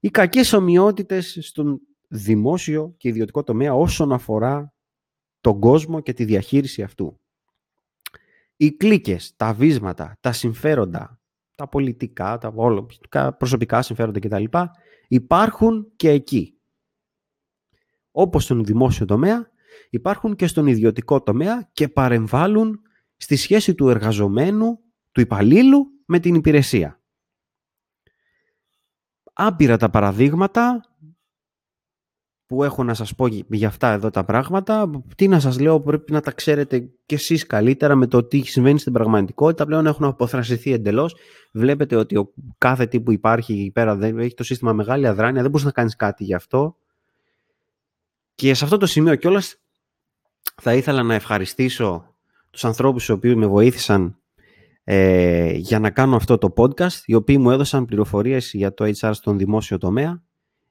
Οι 0.00 0.10
κακές 0.10 0.52
ομοιότητες 0.52 1.38
στον 1.40 1.80
δημόσιο 2.08 2.94
και 2.96 3.08
ιδιωτικό 3.08 3.42
τομέα 3.42 3.74
όσον 3.74 4.12
αφορά 4.12 4.74
τον 5.40 5.60
κόσμο 5.60 6.00
και 6.00 6.12
τη 6.12 6.24
διαχείριση 6.24 6.82
αυτού. 6.82 7.20
Οι 8.56 8.72
κλίκες, 8.72 9.32
τα 9.36 9.52
βίσματα, 9.52 10.16
τα 10.20 10.32
συμφέροντα, 10.32 11.20
τα 11.54 11.68
πολιτικά, 11.68 12.38
τα 12.38 12.52
προσωπικά 13.38 13.82
συμφέροντα 13.82 14.20
κτλ. 14.20 14.44
υπάρχουν 15.08 15.92
και 15.96 16.10
εκεί 16.10 16.58
όπως 18.10 18.44
στον 18.44 18.64
δημόσιο 18.64 19.06
τομέα, 19.06 19.50
υπάρχουν 19.90 20.36
και 20.36 20.46
στον 20.46 20.66
ιδιωτικό 20.66 21.22
τομέα 21.22 21.68
και 21.72 21.88
παρεμβάλλουν 21.88 22.82
στη 23.18 23.36
σχέση 23.36 23.74
του 23.74 23.88
εργαζομένου, 23.88 24.78
του 25.12 25.20
υπαλλήλου 25.20 25.86
με 26.04 26.18
την 26.18 26.34
υπηρεσία. 26.34 27.00
άπειρα 29.32 29.76
τα 29.76 29.90
παραδείγματα 29.90 30.82
που 32.46 32.64
έχω 32.64 32.84
να 32.84 32.94
σας 32.94 33.14
πω 33.14 33.26
για 33.48 33.68
αυτά 33.68 33.92
εδώ 33.92 34.10
τα 34.10 34.24
πράγματα. 34.24 34.90
Τι 35.16 35.28
να 35.28 35.40
σας 35.40 35.58
λέω, 35.60 35.80
πρέπει 35.80 36.12
να 36.12 36.20
τα 36.20 36.30
ξέρετε 36.30 36.90
κι 37.06 37.14
εσείς 37.14 37.46
καλύτερα 37.46 37.94
με 37.94 38.06
το 38.06 38.24
τι 38.24 38.40
συμβαίνει 38.42 38.78
στην 38.78 38.92
πραγματικότητα. 38.92 39.66
Πλέον 39.66 39.86
έχουν 39.86 40.04
αποθρασιθεί 40.04 40.72
εντελώς. 40.72 41.16
Βλέπετε 41.52 41.96
ότι 41.96 42.16
ο 42.16 42.32
κάθε 42.58 42.86
τι 42.86 43.00
που 43.00 43.12
υπάρχει 43.12 43.52
εκεί 43.52 43.70
πέρα 43.70 43.96
δεν 43.96 44.18
έχει 44.18 44.34
το 44.34 44.42
σύστημα 44.42 44.72
μεγάλη 44.72 45.06
αδράνεια, 45.06 45.42
δεν 45.42 45.50
μπορείς 45.50 45.66
να 45.66 45.72
κάνεις 45.72 45.96
κάτι 45.96 46.24
γι' 46.24 46.34
αυτό. 46.34 46.76
Και 48.34 48.54
σε 48.54 48.64
αυτό 48.64 48.76
το 48.76 48.86
σημείο 48.86 49.14
κιόλας 49.14 49.56
θα 50.62 50.74
ήθελα 50.74 51.02
να 51.02 51.14
ευχαριστήσω 51.14 52.07
τους 52.50 52.64
ανθρώπους 52.64 53.08
οι 53.08 53.12
οποίοι 53.12 53.34
με 53.36 53.46
βοήθησαν 53.46 54.18
ε, 54.84 55.52
για 55.52 55.78
να 55.78 55.90
κάνω 55.90 56.16
αυτό 56.16 56.38
το 56.38 56.52
podcast, 56.56 57.02
οι 57.04 57.14
οποίοι 57.14 57.36
μου 57.40 57.50
έδωσαν 57.50 57.84
πληροφορίες 57.84 58.52
για 58.52 58.74
το 58.74 58.92
HR 58.98 59.10
στον 59.12 59.38
δημόσιο 59.38 59.78
τομέα. 59.78 60.22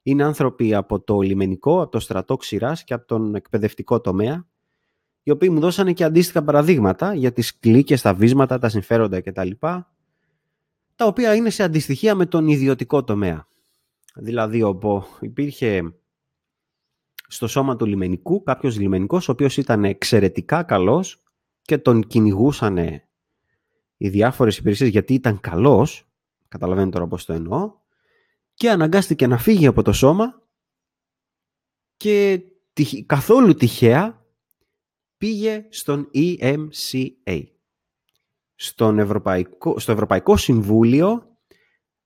Είναι 0.02 0.24
άνθρωποι 0.24 0.74
από 0.74 1.00
το 1.00 1.20
λιμενικό, 1.20 1.82
από 1.82 1.90
το 1.90 2.00
στρατό 2.00 2.36
ξηράς 2.36 2.84
και 2.84 2.94
από 2.94 3.06
τον 3.06 3.34
εκπαιδευτικό 3.34 4.00
τομέα, 4.00 4.46
οι 5.22 5.30
οποίοι 5.30 5.48
μου 5.52 5.60
δώσανε 5.60 5.92
και 5.92 6.04
αντίστοιχα 6.04 6.42
παραδείγματα 6.42 7.14
για 7.14 7.32
τις 7.32 7.58
κλίκες, 7.58 8.02
τα 8.02 8.14
βίσματα, 8.14 8.58
τα 8.58 8.68
συμφέροντα 8.68 9.20
κτλ. 9.20 9.50
Τα 10.96 11.06
οποία 11.06 11.34
είναι 11.34 11.50
σε 11.50 11.62
αντιστοιχεία 11.62 12.14
με 12.14 12.26
τον 12.26 12.48
ιδιωτικό 12.48 13.04
τομέα. 13.04 13.48
Δηλαδή, 14.14 14.62
όπου 14.62 15.04
υπήρχε 15.20 15.94
στο 17.28 17.46
σώμα 17.46 17.76
του 17.76 17.86
λιμενικού 17.86 18.42
κάποιος 18.42 18.78
λιμενικός, 18.78 19.28
ο 19.28 19.32
οποίος 19.32 19.56
ήταν 19.56 19.84
εξαιρετικά 19.84 20.62
καλός 20.62 21.22
και 21.68 21.78
τον 21.78 22.06
κυνηγούσαν 22.06 22.76
οι 23.96 24.08
διάφορες 24.08 24.56
υπηρεσίες 24.58 24.90
γιατί 24.90 25.14
ήταν 25.14 25.40
καλός, 25.40 26.08
καταλαβαίνετε 26.48 26.90
τώρα 26.90 27.06
πώς 27.06 27.24
το 27.24 27.32
εννοώ, 27.32 27.72
και 28.54 28.70
αναγκάστηκε 28.70 29.26
να 29.26 29.38
φύγει 29.38 29.66
από 29.66 29.82
το 29.82 29.92
σώμα 29.92 30.42
και 31.96 32.42
καθόλου 33.06 33.54
τυχαία 33.54 34.26
πήγε 35.16 35.66
στον 35.68 36.10
EMCA, 36.14 37.42
στον 38.54 38.98
Ευρωπαϊκό, 38.98 39.78
στο 39.78 39.92
Ευρωπαϊκό 39.92 40.36
Συμβούλιο 40.36 41.36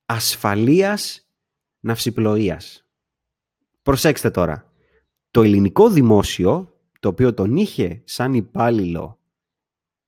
Ασφαλείας 0.06 1.28
Ναυσιπλοείας. 1.80 2.86
Προσέξτε 3.82 4.30
τώρα, 4.30 4.72
το 5.30 5.42
ελληνικό 5.42 5.90
δημόσιο, 5.90 6.80
το 7.00 7.08
οποίο 7.08 7.34
τον 7.34 7.56
είχε 7.56 8.02
σαν 8.04 8.34
υπάλληλο 8.34 9.16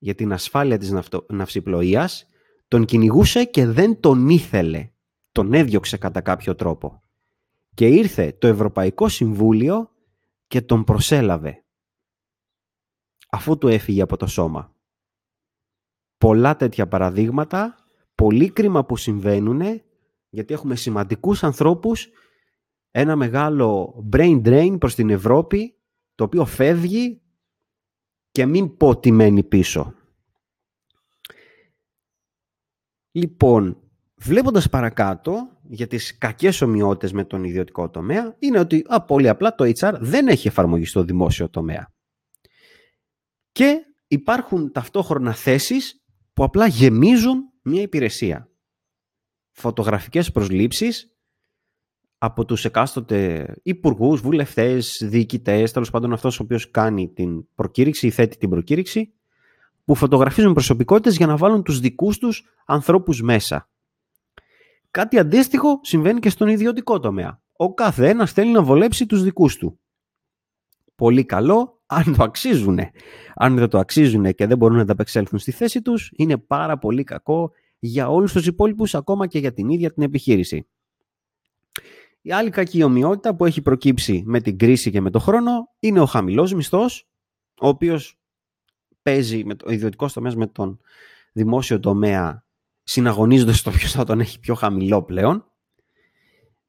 για 0.04 0.14
την 0.14 0.32
ασφάλεια 0.32 0.78
της 0.78 0.90
ναυτο... 0.90 1.26
ναυσιπλοείας, 1.28 2.26
τον 2.68 2.84
κυνηγούσε 2.84 3.44
και 3.44 3.66
δεν 3.66 4.00
τον 4.00 4.28
ήθελε. 4.28 4.90
Τον 5.32 5.52
έδιωξε 5.52 5.96
κατά 5.96 6.20
κάποιο 6.20 6.54
τρόπο. 6.54 7.02
Και 7.74 7.86
ήρθε 7.86 8.36
το 8.38 8.46
Ευρωπαϊκό 8.46 9.08
Συμβούλιο 9.08 9.90
και 10.46 10.62
τον 10.62 10.84
προσέλαβε. 10.84 11.64
Αφού 13.30 13.58
του 13.58 13.68
έφυγε 13.68 14.02
από 14.02 14.16
το 14.16 14.26
σώμα. 14.26 14.74
Πολλά 16.18 16.56
τέτοια 16.56 16.88
παραδείγματα, 16.88 17.74
πολύ 18.14 18.50
κρίμα 18.50 18.84
που 18.84 18.96
συμβαίνουν, 18.96 19.60
γιατί 20.28 20.54
έχουμε 20.54 20.76
σημαντικούς 20.76 21.44
ανθρώπους, 21.44 22.08
ένα 22.90 23.16
μεγάλο 23.16 23.94
brain 24.12 24.42
drain 24.44 24.76
προς 24.80 24.94
την 24.94 25.10
Ευρώπη, 25.10 25.78
το 26.14 26.24
οποίο 26.24 26.44
φεύγει 26.44 27.23
και 28.34 28.46
μην 28.46 28.76
πω 28.76 28.98
τι 28.98 29.10
μένει 29.10 29.42
πίσω. 29.42 29.94
Λοιπόν, 33.10 33.90
βλέποντας 34.16 34.68
παρακάτω 34.68 35.58
για 35.62 35.86
τις 35.86 36.18
κακές 36.18 36.60
ομοιότητες 36.60 37.12
με 37.12 37.24
τον 37.24 37.44
ιδιωτικό 37.44 37.90
τομέα, 37.90 38.36
είναι 38.38 38.58
ότι 38.58 38.84
α, 38.86 39.02
πολύ 39.04 39.28
απλά 39.28 39.54
το 39.54 39.64
HR 39.64 39.96
δεν 40.00 40.28
έχει 40.28 40.48
εφαρμογή 40.48 40.84
στο 40.84 41.02
δημόσιο 41.04 41.48
τομέα. 41.50 41.92
Και 43.52 43.80
υπάρχουν 44.06 44.72
ταυτόχρονα 44.72 45.34
θέσεις 45.34 46.04
που 46.32 46.44
απλά 46.44 46.66
γεμίζουν 46.66 47.52
μια 47.62 47.82
υπηρεσία. 47.82 48.50
Φωτογραφικές 49.50 50.32
προσλήψεις 50.32 51.13
από 52.24 52.44
τους 52.44 52.64
εκάστοτε 52.64 53.46
υπουργούς, 53.62 54.20
βουλευτές, 54.20 55.02
διοικητές, 55.04 55.72
τέλος 55.72 55.90
πάντων 55.90 56.12
αυτός 56.12 56.40
ο 56.40 56.42
οποίος 56.42 56.70
κάνει 56.70 57.08
την 57.08 57.46
προκήρυξη 57.54 58.06
ή 58.06 58.10
θέτει 58.10 58.36
την 58.36 58.50
προκήρυξη, 58.50 59.12
που 59.84 59.94
φωτογραφίζουν 59.94 60.52
προσωπικότητες 60.52 61.16
για 61.16 61.26
να 61.26 61.36
βάλουν 61.36 61.62
τους 61.62 61.80
δικούς 61.80 62.18
τους 62.18 62.44
ανθρώπους 62.66 63.22
μέσα. 63.22 63.68
Κάτι 64.90 65.18
αντίστοιχο 65.18 65.80
συμβαίνει 65.82 66.20
και 66.20 66.30
στον 66.30 66.48
ιδιωτικό 66.48 67.00
τομέα. 67.00 67.42
Ο 67.56 67.74
κάθε 67.74 68.08
ένας 68.08 68.32
θέλει 68.32 68.52
να 68.52 68.62
βολέψει 68.62 69.06
τους 69.06 69.22
δικούς 69.22 69.56
του. 69.56 69.78
Πολύ 70.94 71.24
καλό, 71.24 71.82
αν 71.86 72.16
το 72.16 72.24
αξίζουν. 72.24 72.78
Αν 73.34 73.54
δεν 73.56 73.68
το 73.68 73.78
αξίζουν 73.78 74.34
και 74.34 74.46
δεν 74.46 74.58
μπορούν 74.58 74.76
να 74.76 74.84
τα 74.84 74.92
απεξέλθουν 74.92 75.38
στη 75.38 75.50
θέση 75.50 75.82
τους, 75.82 76.12
είναι 76.16 76.36
πάρα 76.36 76.78
πολύ 76.78 77.04
κακό 77.04 77.52
για 77.78 78.08
όλους 78.08 78.32
τους 78.32 78.46
υπόλοιπους, 78.46 78.94
ακόμα 78.94 79.26
και 79.26 79.38
για 79.38 79.52
την 79.52 79.68
ίδια 79.68 79.92
την 79.92 80.02
επιχείρηση. 80.02 80.66
Η 82.26 82.32
άλλη 82.32 82.50
κακή 82.50 82.82
ομοιότητα 82.82 83.34
που 83.34 83.44
έχει 83.44 83.62
προκύψει 83.62 84.22
με 84.26 84.40
την 84.40 84.58
κρίση 84.58 84.90
και 84.90 85.00
με 85.00 85.10
τον 85.10 85.20
χρόνο 85.20 85.74
είναι 85.78 86.00
ο 86.00 86.06
χαμηλός 86.06 86.52
μισθός, 86.52 87.08
ο 87.60 87.68
οποίος 87.68 88.18
παίζει 89.02 89.44
με 89.44 89.54
το 89.54 89.72
ιδιωτικός 89.72 90.12
τομέας 90.12 90.36
με 90.36 90.46
τον 90.46 90.80
δημόσιο 91.32 91.80
τομέα 91.80 92.46
συναγωνίζοντας 92.82 93.62
το 93.62 93.70
ποιος 93.70 93.92
θα 93.92 94.04
τον 94.04 94.20
έχει 94.20 94.40
πιο 94.40 94.54
χαμηλό 94.54 95.02
πλέον. 95.02 95.50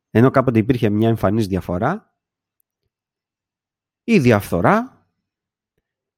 Ενώ 0.09 0.29
κάποτε 0.29 0.59
υπήρχε 0.59 0.89
μια 0.89 1.09
εμφανής 1.09 1.47
διαφορά 1.47 2.15
η 4.03 4.19
διαφθορά 4.19 5.07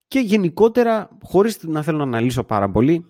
και 0.08 0.20
γενικότερα 0.20 1.18
χωρίς 1.22 1.64
να 1.64 1.84
θέλω 1.84 1.98
να 1.98 2.04
αναλύσω 2.04 2.44
πάρα 2.44 2.72
πολύ 2.72 3.06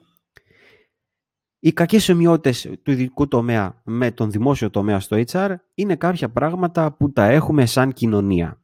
οι 1.59 1.73
κακές 1.73 2.09
ομοιότητες 2.09 2.61
του 2.83 2.91
ιδιωτικού 2.91 3.27
τομέα 3.27 3.81
με 3.83 4.11
τον 4.11 4.31
δημόσιο 4.31 4.69
τομέα 4.69 4.99
στο 4.99 5.23
HR 5.27 5.55
είναι 5.73 5.95
κάποια 5.95 6.29
πράγματα 6.29 6.93
που 6.93 7.11
τα 7.11 7.25
έχουμε 7.25 7.65
σαν 7.65 7.93
κοινωνία. 7.93 8.61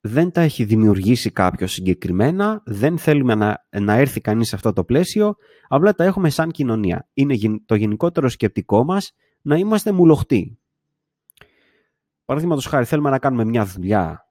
Δεν 0.00 0.30
τα 0.30 0.40
έχει 0.40 0.64
δημιουργήσει 0.64 1.30
κάποιος 1.30 1.72
συγκεκριμένα, 1.72 2.62
δεν 2.64 2.98
θέλουμε 2.98 3.34
να, 3.34 3.66
να 3.80 3.92
έρθει 3.94 4.20
κανείς 4.20 4.48
σε 4.48 4.54
αυτό 4.54 4.72
το 4.72 4.84
πλαίσιο, 4.84 5.36
απλά 5.68 5.94
τα 5.94 6.04
έχουμε 6.04 6.30
σαν 6.30 6.50
κοινωνία. 6.50 7.08
Είναι 7.12 7.36
το 7.66 7.74
γενικότερο 7.74 8.28
σκεπτικό 8.28 8.84
μας 8.84 9.12
να 9.42 9.56
είμαστε 9.56 9.92
μουλοχτοί. 9.92 10.58
Παραδείγματος 12.24 12.66
χάρη, 12.66 12.84
θέλουμε 12.84 13.10
να 13.10 13.18
κάνουμε 13.18 13.44
μια 13.44 13.64
δουλειά 13.64 14.28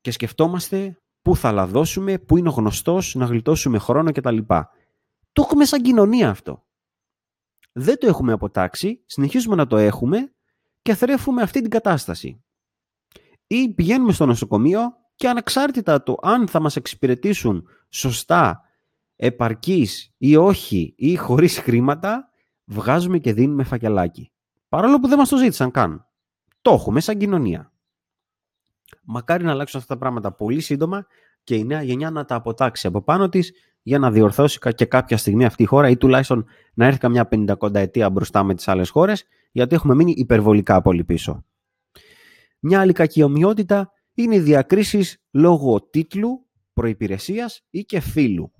και 0.00 0.10
σκεφτόμαστε 0.10 1.00
πού 1.22 1.36
θα 1.36 1.52
λαδώσουμε, 1.52 2.18
πού 2.18 2.36
είναι 2.36 2.48
ο 2.48 2.52
γνωστός, 2.52 3.14
να 3.14 3.24
γλιτώσουμε 3.24 3.78
χρόνο 3.78 4.12
κτλ. 4.12 4.38
Το 5.36 5.42
έχουμε 5.42 5.64
σαν 5.64 5.82
κοινωνία 5.82 6.30
αυτό. 6.30 6.66
Δεν 7.72 7.98
το 7.98 8.06
έχουμε 8.06 8.32
αποτάξει, 8.32 9.02
συνεχίζουμε 9.06 9.56
να 9.56 9.66
το 9.66 9.76
έχουμε 9.76 10.32
και 10.82 10.94
θρέφουμε 10.94 11.42
αυτή 11.42 11.60
την 11.60 11.70
κατάσταση. 11.70 12.44
Ή 13.46 13.74
πηγαίνουμε 13.74 14.12
στο 14.12 14.26
νοσοκομείο 14.26 14.80
και 15.14 15.28
ανεξάρτητα 15.28 16.02
το 16.02 16.16
αν 16.22 16.48
θα 16.48 16.60
μας 16.60 16.76
εξυπηρετήσουν 16.76 17.68
σωστά, 17.88 18.62
επαρκής 19.16 20.14
ή 20.16 20.36
όχι 20.36 20.94
ή 20.96 21.16
χωρίς 21.16 21.58
χρήματα, 21.58 22.28
βγάζουμε 22.64 23.18
και 23.18 23.32
δίνουμε 23.32 23.64
φακελάκι. 23.64 24.32
Παρόλο 24.68 24.98
που 25.00 25.08
δεν 25.08 25.18
μας 25.18 25.28
το 25.28 25.36
ζήτησαν 25.36 25.70
καν. 25.70 26.06
Το 26.60 26.72
έχουμε 26.72 27.00
σαν 27.00 27.18
κοινωνία. 27.18 27.72
Μακάρι 29.02 29.44
να 29.44 29.50
αλλάξουν 29.50 29.80
αυτά 29.80 29.94
τα 29.94 30.00
πράγματα 30.00 30.32
πολύ 30.32 30.60
σύντομα 30.60 31.06
και 31.44 31.54
η 31.54 31.64
νέα 31.64 31.82
γενιά 31.82 32.10
να 32.10 32.24
τα 32.24 32.34
αποτάξει 32.34 32.86
από 32.86 33.02
πάνω 33.02 33.28
της 33.28 33.52
για 33.86 33.98
να 33.98 34.10
διορθώσει 34.10 34.58
και 34.74 34.84
κάποια 34.84 35.16
στιγμή 35.16 35.44
αυτή 35.44 35.62
η 35.62 35.66
χώρα 35.66 35.88
ή 35.88 35.96
τουλάχιστον 35.96 36.46
να 36.74 36.86
έρθει 36.86 36.98
καμιά 36.98 37.28
50 37.30 37.74
ετία 37.74 38.10
μπροστά 38.10 38.42
με 38.42 38.54
τις 38.54 38.68
άλλες 38.68 38.90
χώρες 38.90 39.24
γιατί 39.52 39.74
έχουμε 39.74 39.94
μείνει 39.94 40.12
υπερβολικά 40.16 40.82
πολύ 40.82 41.04
πίσω. 41.04 41.44
Μια 42.60 42.80
άλλη 42.80 42.92
κακή 42.92 43.22
ομοιότητα 43.22 43.92
είναι 44.14 44.34
οι 44.34 44.40
διακρίσεις 44.40 45.22
λόγω 45.30 45.88
τίτλου, 45.90 46.46
προϋπηρεσίας 46.72 47.64
ή 47.70 47.84
και 47.84 48.00
φύλου. 48.00 48.52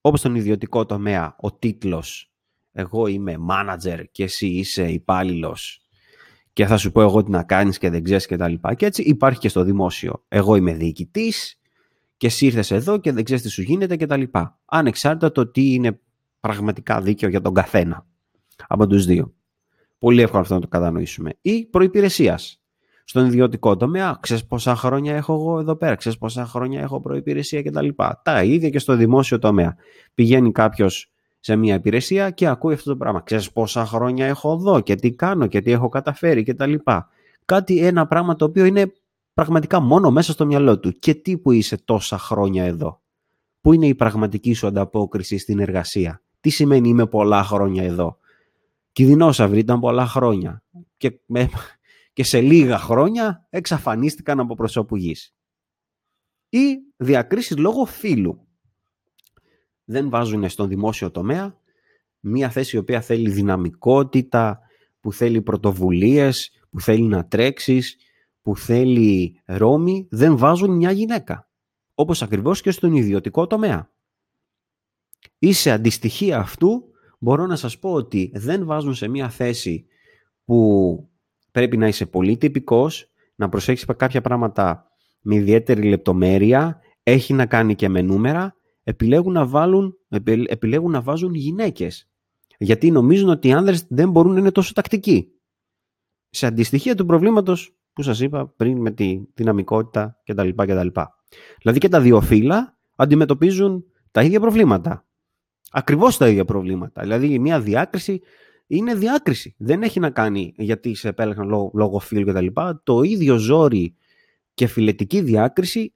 Όπως 0.00 0.18
στον 0.18 0.34
ιδιωτικό 0.34 0.86
τομέα, 0.86 1.36
ο 1.40 1.52
τίτλος 1.52 2.32
«Εγώ 2.72 3.06
είμαι 3.06 3.36
manager 3.50 4.04
και 4.12 4.22
εσύ 4.22 4.46
είσαι 4.46 4.90
υπάλληλος 4.90 5.80
και 6.52 6.66
θα 6.66 6.76
σου 6.76 6.92
πω 6.92 7.00
εγώ 7.00 7.22
τι 7.22 7.30
να 7.30 7.42
κάνεις 7.42 7.78
και 7.78 7.90
δεν 7.90 8.02
ξέρεις 8.02 8.26
και 8.26 8.36
τα 8.36 8.48
λοιπά. 8.48 8.74
Και 8.74 8.86
έτσι 8.86 9.02
υπάρχει 9.02 9.38
και 9.38 9.48
στο 9.48 9.62
δημόσιο. 9.62 10.24
Εγώ 10.28 10.56
είμαι 10.56 10.72
διοικητής 10.72 11.59
και 12.20 12.26
εσύ 12.26 12.46
ήρθες 12.46 12.70
εδώ 12.70 12.98
και 12.98 13.12
δεν 13.12 13.24
ξέρεις 13.24 13.42
τι 13.42 13.48
σου 13.48 13.62
γίνεται 13.62 13.96
κτλ. 13.96 14.22
Ανεξάρτητα 14.64 15.32
το 15.32 15.46
τι 15.46 15.72
είναι 15.72 16.00
πραγματικά 16.40 17.00
δίκαιο 17.00 17.28
για 17.28 17.40
τον 17.40 17.54
καθένα 17.54 18.06
από 18.68 18.86
τους 18.86 19.04
δύο. 19.04 19.34
Πολύ 19.98 20.22
εύκολο 20.22 20.42
αυτό 20.42 20.54
να 20.54 20.60
το 20.60 20.68
κατανοήσουμε. 20.68 21.30
Ή 21.40 21.66
προπηρεσία. 21.66 22.38
Στον 23.04 23.26
ιδιωτικό 23.26 23.76
τομέα, 23.76 24.18
ξέρεις 24.20 24.46
πόσα 24.46 24.76
χρόνια 24.76 25.16
έχω 25.16 25.34
εγώ 25.34 25.58
εδώ 25.58 25.76
πέρα, 25.76 25.94
ξέρεις 25.94 26.18
πόσα 26.18 26.46
χρόνια 26.46 26.80
έχω 26.80 27.00
προπηρεσία 27.00 27.62
κτλ. 27.62 27.88
Τα 28.22 28.44
ίδια 28.44 28.70
και 28.70 28.78
στο 28.78 28.96
δημόσιο 28.96 29.38
τομέα. 29.38 29.76
Πηγαίνει 30.14 30.52
κάποιος 30.52 31.12
σε 31.40 31.56
μια 31.56 31.74
υπηρεσία 31.74 32.30
και 32.30 32.46
ακούει 32.46 32.74
αυτό 32.74 32.90
το 32.90 32.96
πράγμα. 32.96 33.20
Ξέρεις 33.20 33.52
πόσα 33.52 33.86
χρόνια 33.86 34.26
έχω 34.26 34.52
εδώ 34.52 34.80
και 34.80 34.94
τι 34.94 35.10
κάνω 35.10 35.46
και 35.46 35.60
τι 35.60 35.72
έχω 35.72 35.88
καταφέρει 35.88 36.42
και 36.42 36.54
τα 36.54 36.66
λοιπά. 36.66 37.08
Κάτι, 37.44 37.78
ένα 37.78 38.06
πράγμα 38.06 38.36
το 38.36 38.44
οποίο 38.44 38.64
είναι 38.64 38.92
πραγματικά 39.44 39.80
μόνο 39.80 40.10
μέσα 40.10 40.32
στο 40.32 40.46
μυαλό 40.46 40.78
του. 40.78 40.92
Και 40.92 41.14
τι 41.14 41.38
που 41.38 41.50
είσαι 41.50 41.76
τόσα 41.84 42.18
χρόνια 42.18 42.64
εδώ. 42.64 43.02
Πού 43.60 43.72
είναι 43.72 43.86
η 43.86 43.94
πραγματική 43.94 44.52
σου 44.52 44.66
ανταπόκριση 44.66 45.38
στην 45.38 45.58
εργασία. 45.58 46.22
Τι 46.40 46.50
σημαίνει 46.50 46.88
είμαι 46.88 47.06
πολλά 47.06 47.42
χρόνια 47.42 47.82
εδώ. 47.84 48.18
Και 48.92 49.02
οι 49.02 49.06
δεινόσαυροι 49.06 49.58
ήταν 49.58 49.80
πολλά 49.80 50.06
χρόνια. 50.06 50.62
Και, 50.96 51.20
και 52.12 52.24
σε 52.24 52.40
λίγα 52.40 52.78
χρόνια 52.78 53.46
εξαφανίστηκαν 53.50 54.40
από 54.40 54.54
προσώπου 54.54 54.96
γης. 54.96 55.34
Ή 56.48 56.78
διακρίσεις 56.96 57.56
λόγω 57.56 57.84
φύλου. 57.84 58.46
Δεν 59.84 60.10
βάζουν 60.10 60.48
στον 60.48 60.68
δημόσιο 60.68 61.10
τομέα 61.10 61.58
μία 62.20 62.50
θέση 62.50 62.76
η 62.76 62.78
οποία 62.78 63.00
θέλει 63.00 63.30
δυναμικότητα, 63.30 64.60
που 65.00 65.12
θέλει 65.12 65.42
πρωτοβουλίες, 65.42 66.50
που 66.70 66.80
θέλει 66.80 67.02
να 67.02 67.26
τρέξεις, 67.26 67.96
που 68.50 68.56
θέλει 68.56 69.40
ρόμη, 69.44 70.06
δεν 70.10 70.36
βάζουν 70.36 70.70
μια 70.70 70.90
γυναίκα. 70.90 71.48
Όπως 71.94 72.22
ακριβώς 72.22 72.60
και 72.60 72.70
στον 72.70 72.94
ιδιωτικό 72.94 73.46
τομέα. 73.46 73.90
Ή 75.38 75.52
σε 75.52 75.70
αντιστοιχεία 75.70 76.38
αυτού 76.38 76.84
μπορώ 77.18 77.46
να 77.46 77.56
σας 77.56 77.78
πω 77.78 77.92
ότι 77.92 78.30
δεν 78.34 78.64
βάζουν 78.64 78.94
σε 78.94 79.08
μια 79.08 79.28
θέση 79.28 79.86
που 80.44 81.10
πρέπει 81.50 81.76
να 81.76 81.88
είσαι 81.88 82.06
πολύ 82.06 82.36
τυπικός, 82.36 83.10
να 83.34 83.48
προσέξεις 83.48 83.86
κάποια 83.96 84.20
πράγματα 84.20 84.90
με 85.20 85.34
ιδιαίτερη 85.34 85.82
λεπτομέρεια, 85.82 86.80
έχει 87.02 87.32
να 87.32 87.46
κάνει 87.46 87.74
και 87.74 87.88
με 87.88 88.02
νούμερα, 88.02 88.54
επιλέγουν 88.82 89.32
να, 89.32 89.46
βάλουν, 89.46 89.96
επιλέγουν 90.46 90.90
να 90.90 91.00
βάζουν 91.00 91.34
γυναίκες. 91.34 92.08
Γιατί 92.58 92.90
νομίζουν 92.90 93.28
ότι 93.28 93.48
οι 93.48 93.52
άνδρες 93.52 93.86
δεν 93.88 94.10
μπορούν 94.10 94.32
να 94.32 94.38
είναι 94.38 94.52
τόσο 94.52 94.72
τακτικοί. 94.72 95.28
Σε 96.30 96.46
αντιστοιχεία 96.46 96.94
του 96.94 97.06
προβλήματος 97.06 97.74
που 98.00 98.06
σας 98.06 98.20
είπα 98.20 98.48
πριν 98.56 98.78
με 98.78 98.90
τη 98.90 99.20
δυναμικότητα 99.34 100.20
κτλ. 100.24 100.48
κτλ. 100.48 100.88
Δηλαδή 101.62 101.78
και 101.78 101.88
τα 101.88 102.00
δύο 102.00 102.20
φύλλα 102.20 102.76
αντιμετωπίζουν 102.96 103.84
τα 104.10 104.22
ίδια 104.22 104.40
προβλήματα. 104.40 105.04
Ακριβώς 105.70 106.16
τα 106.16 106.28
ίδια 106.28 106.44
προβλήματα. 106.44 107.02
Δηλαδή 107.02 107.38
μια 107.38 107.60
διάκριση 107.60 108.20
είναι 108.66 108.94
διάκριση. 108.94 109.54
Δεν 109.58 109.82
έχει 109.82 110.00
να 110.00 110.10
κάνει 110.10 110.52
γιατί 110.56 110.94
σε 110.94 111.08
επέλεγαν 111.08 111.48
λόγω, 111.48 111.70
λόγω 111.74 111.98
φύλου 111.98 112.26
κτλ. 112.26 112.46
Το 112.82 113.02
ίδιο 113.02 113.36
ζόρι 113.36 113.94
και 114.54 114.66
φιλετική 114.66 115.20
διάκριση 115.20 115.94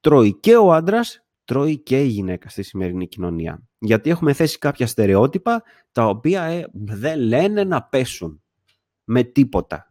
τρώει 0.00 0.38
και 0.40 0.56
ο 0.56 0.72
άντρας, 0.72 1.24
τρώει 1.44 1.78
και 1.78 2.02
η 2.02 2.06
γυναίκα 2.06 2.48
στη 2.48 2.62
σημερινή 2.62 3.08
κοινωνία. 3.08 3.62
Γιατί 3.78 4.10
έχουμε 4.10 4.32
θέσει 4.32 4.58
κάποια 4.58 4.86
στερεότυπα 4.86 5.62
τα 5.92 6.06
οποία 6.08 6.42
ε, 6.42 6.66
δεν 6.72 7.18
λένε 7.18 7.64
να 7.64 7.82
πέσουν 7.82 8.42
με 9.04 9.22
τίποτα 9.22 9.90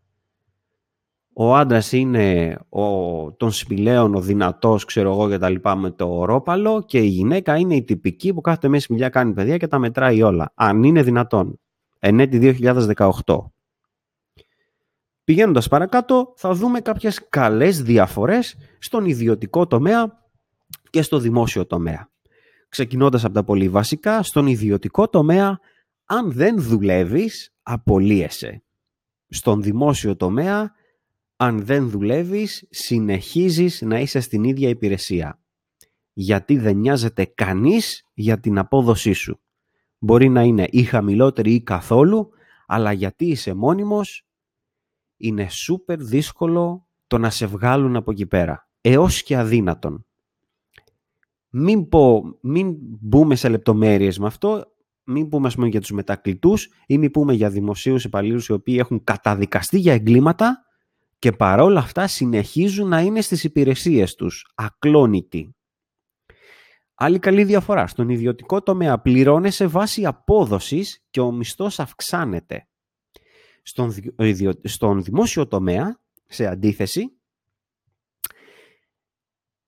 ο 1.38 1.56
άντρας 1.56 1.92
είναι 1.92 2.58
ο, 2.70 3.32
των 3.32 3.52
σπηλαίων, 3.52 4.16
ο 4.16 4.22
δυνατός, 4.22 4.86
ξέρω 4.86 5.12
εγώ 5.12 5.30
και 5.30 5.38
τα 5.38 5.50
λοιπά 5.50 5.76
με 5.76 5.92
το 5.92 6.26
ρόπαλο 6.26 6.84
και 6.86 7.00
η 7.00 7.08
γυναίκα 7.08 7.58
είναι 7.58 7.76
η 7.76 7.84
τυπική 7.84 8.34
που 8.34 8.42
κάθεται 8.42 8.68
μέσα 8.68 8.94
στη 8.94 9.10
κάνει 9.10 9.34
παιδιά 9.34 9.58
και 9.58 9.68
τα 9.68 9.80
μετράει 9.80 10.22
όλα. 10.22 10.52
Αν 10.56 10.84
είναι 10.84 11.04
δυνατόν. 11.04 11.60
Ενέτη 12.00 12.58
2018. 12.96 13.12
Πηγαίνοντας 15.24 15.68
παρακάτω 15.68 16.34
θα 16.36 16.54
δούμε 16.54 16.80
κάποιες 16.80 17.30
καλές 17.30 17.82
διαφορές 17.82 18.56
στον 18.80 19.06
ιδιωτικό 19.06 19.68
τομέα 19.68 20.24
και 20.90 21.02
στο 21.02 21.20
δημόσιο 21.20 21.66
τομέα. 21.66 22.10
Ξεκινώντας 22.70 23.26
από 23.26 23.34
τα 23.34 23.44
πολύ 23.44 23.70
βασικά, 23.70 24.24
στον 24.24 24.48
ιδιωτικό 24.48 25.10
τομέα, 25.10 25.60
αν 26.06 26.32
δεν 26.32 26.62
δουλεύεις, 26.62 27.54
απολύεσαι. 27.64 28.64
Στον 29.28 29.62
δημόσιο 29.62 30.16
τομέα, 30.16 30.74
αν 31.36 31.66
δεν 31.66 31.90
δουλεύεις, 31.90 32.68
συνεχίζεις 32.70 33.82
να 33.82 34.00
είσαι 34.00 34.20
στην 34.20 34.44
ίδια 34.44 34.70
υπηρεσία. 34.70 35.40
Γιατί 36.14 36.58
δεν 36.58 36.78
νοιάζεται 36.78 37.26
κανείς 37.26 38.10
για 38.14 38.40
την 38.40 38.58
απόδοσή 38.58 39.14
σου. 39.14 39.40
Μπορεί 40.00 40.30
να 40.30 40.42
είναι 40.42 40.68
ή 40.70 40.84
χαμηλότερη 40.84 41.54
ή 41.54 41.62
καθόλου, 41.62 42.30
αλλά 42.66 42.92
γιατί 42.92 43.26
είσαι 43.26 43.54
μόνιμος, 43.54 44.28
είναι 45.18 45.50
σούπερ 45.50 46.04
δύσκολο 46.04 46.88
το 47.08 47.18
να 47.18 47.30
σε 47.30 47.46
βγάλουν 47.46 47.96
από 47.96 48.12
εκεί 48.12 48.26
πέρα. 48.26 48.70
Έως 48.82 49.24
και 49.24 49.38
αδύνατον. 49.38 50.06
Μην, 51.50 51.88
πω, 51.88 52.24
μην 52.42 52.76
μπούμε 52.80 53.36
σε 53.36 53.50
λεπτομέρειες 53.50 54.20
με 54.20 54.26
αυτό, 54.26 54.64
μην 55.04 55.30
πούμε 55.30 55.50
πούμε 55.56 55.68
για 55.68 55.80
τους 55.80 55.92
μετακλητούς 55.92 56.70
ή 56.86 56.98
μην 56.98 57.12
πούμε 57.12 57.34
για 57.34 57.50
δημοσίους 57.50 58.04
υπαλλήλους 58.04 58.48
οι 58.48 58.52
οποίοι 58.52 58.76
έχουν 58.80 59.04
καταδικαστεί 59.04 59.78
για 59.78 59.94
εγκλήματα 59.94 60.65
και 61.26 61.32
παρόλα 61.32 61.80
αυτά 61.80 62.08
συνεχίζουν 62.08 62.88
να 62.88 63.02
είναι 63.02 63.22
στις 63.22 63.44
υπηρεσίες 63.44 64.16
τους, 64.16 64.52
ακλόνητοι. 64.56 65.56
Άλλη 66.94 67.20
καλή 67.20 67.44
διαφορά. 67.44 67.88
Στον 67.88 68.10
ιδιωτικό 68.10 68.62
τομέα 68.62 69.00
πληρώνεσαι 69.00 69.68
βάση 69.68 70.06
απόδοσης 70.06 71.06
και 71.10 71.20
ο 71.20 71.32
μισθός 71.32 71.80
αυξάνεται. 71.80 72.68
Στον, 73.62 73.94
στον 74.64 75.04
δημόσιο 75.04 75.48
τομέα, 75.48 76.00
σε 76.26 76.46
αντίθεση, 76.46 77.18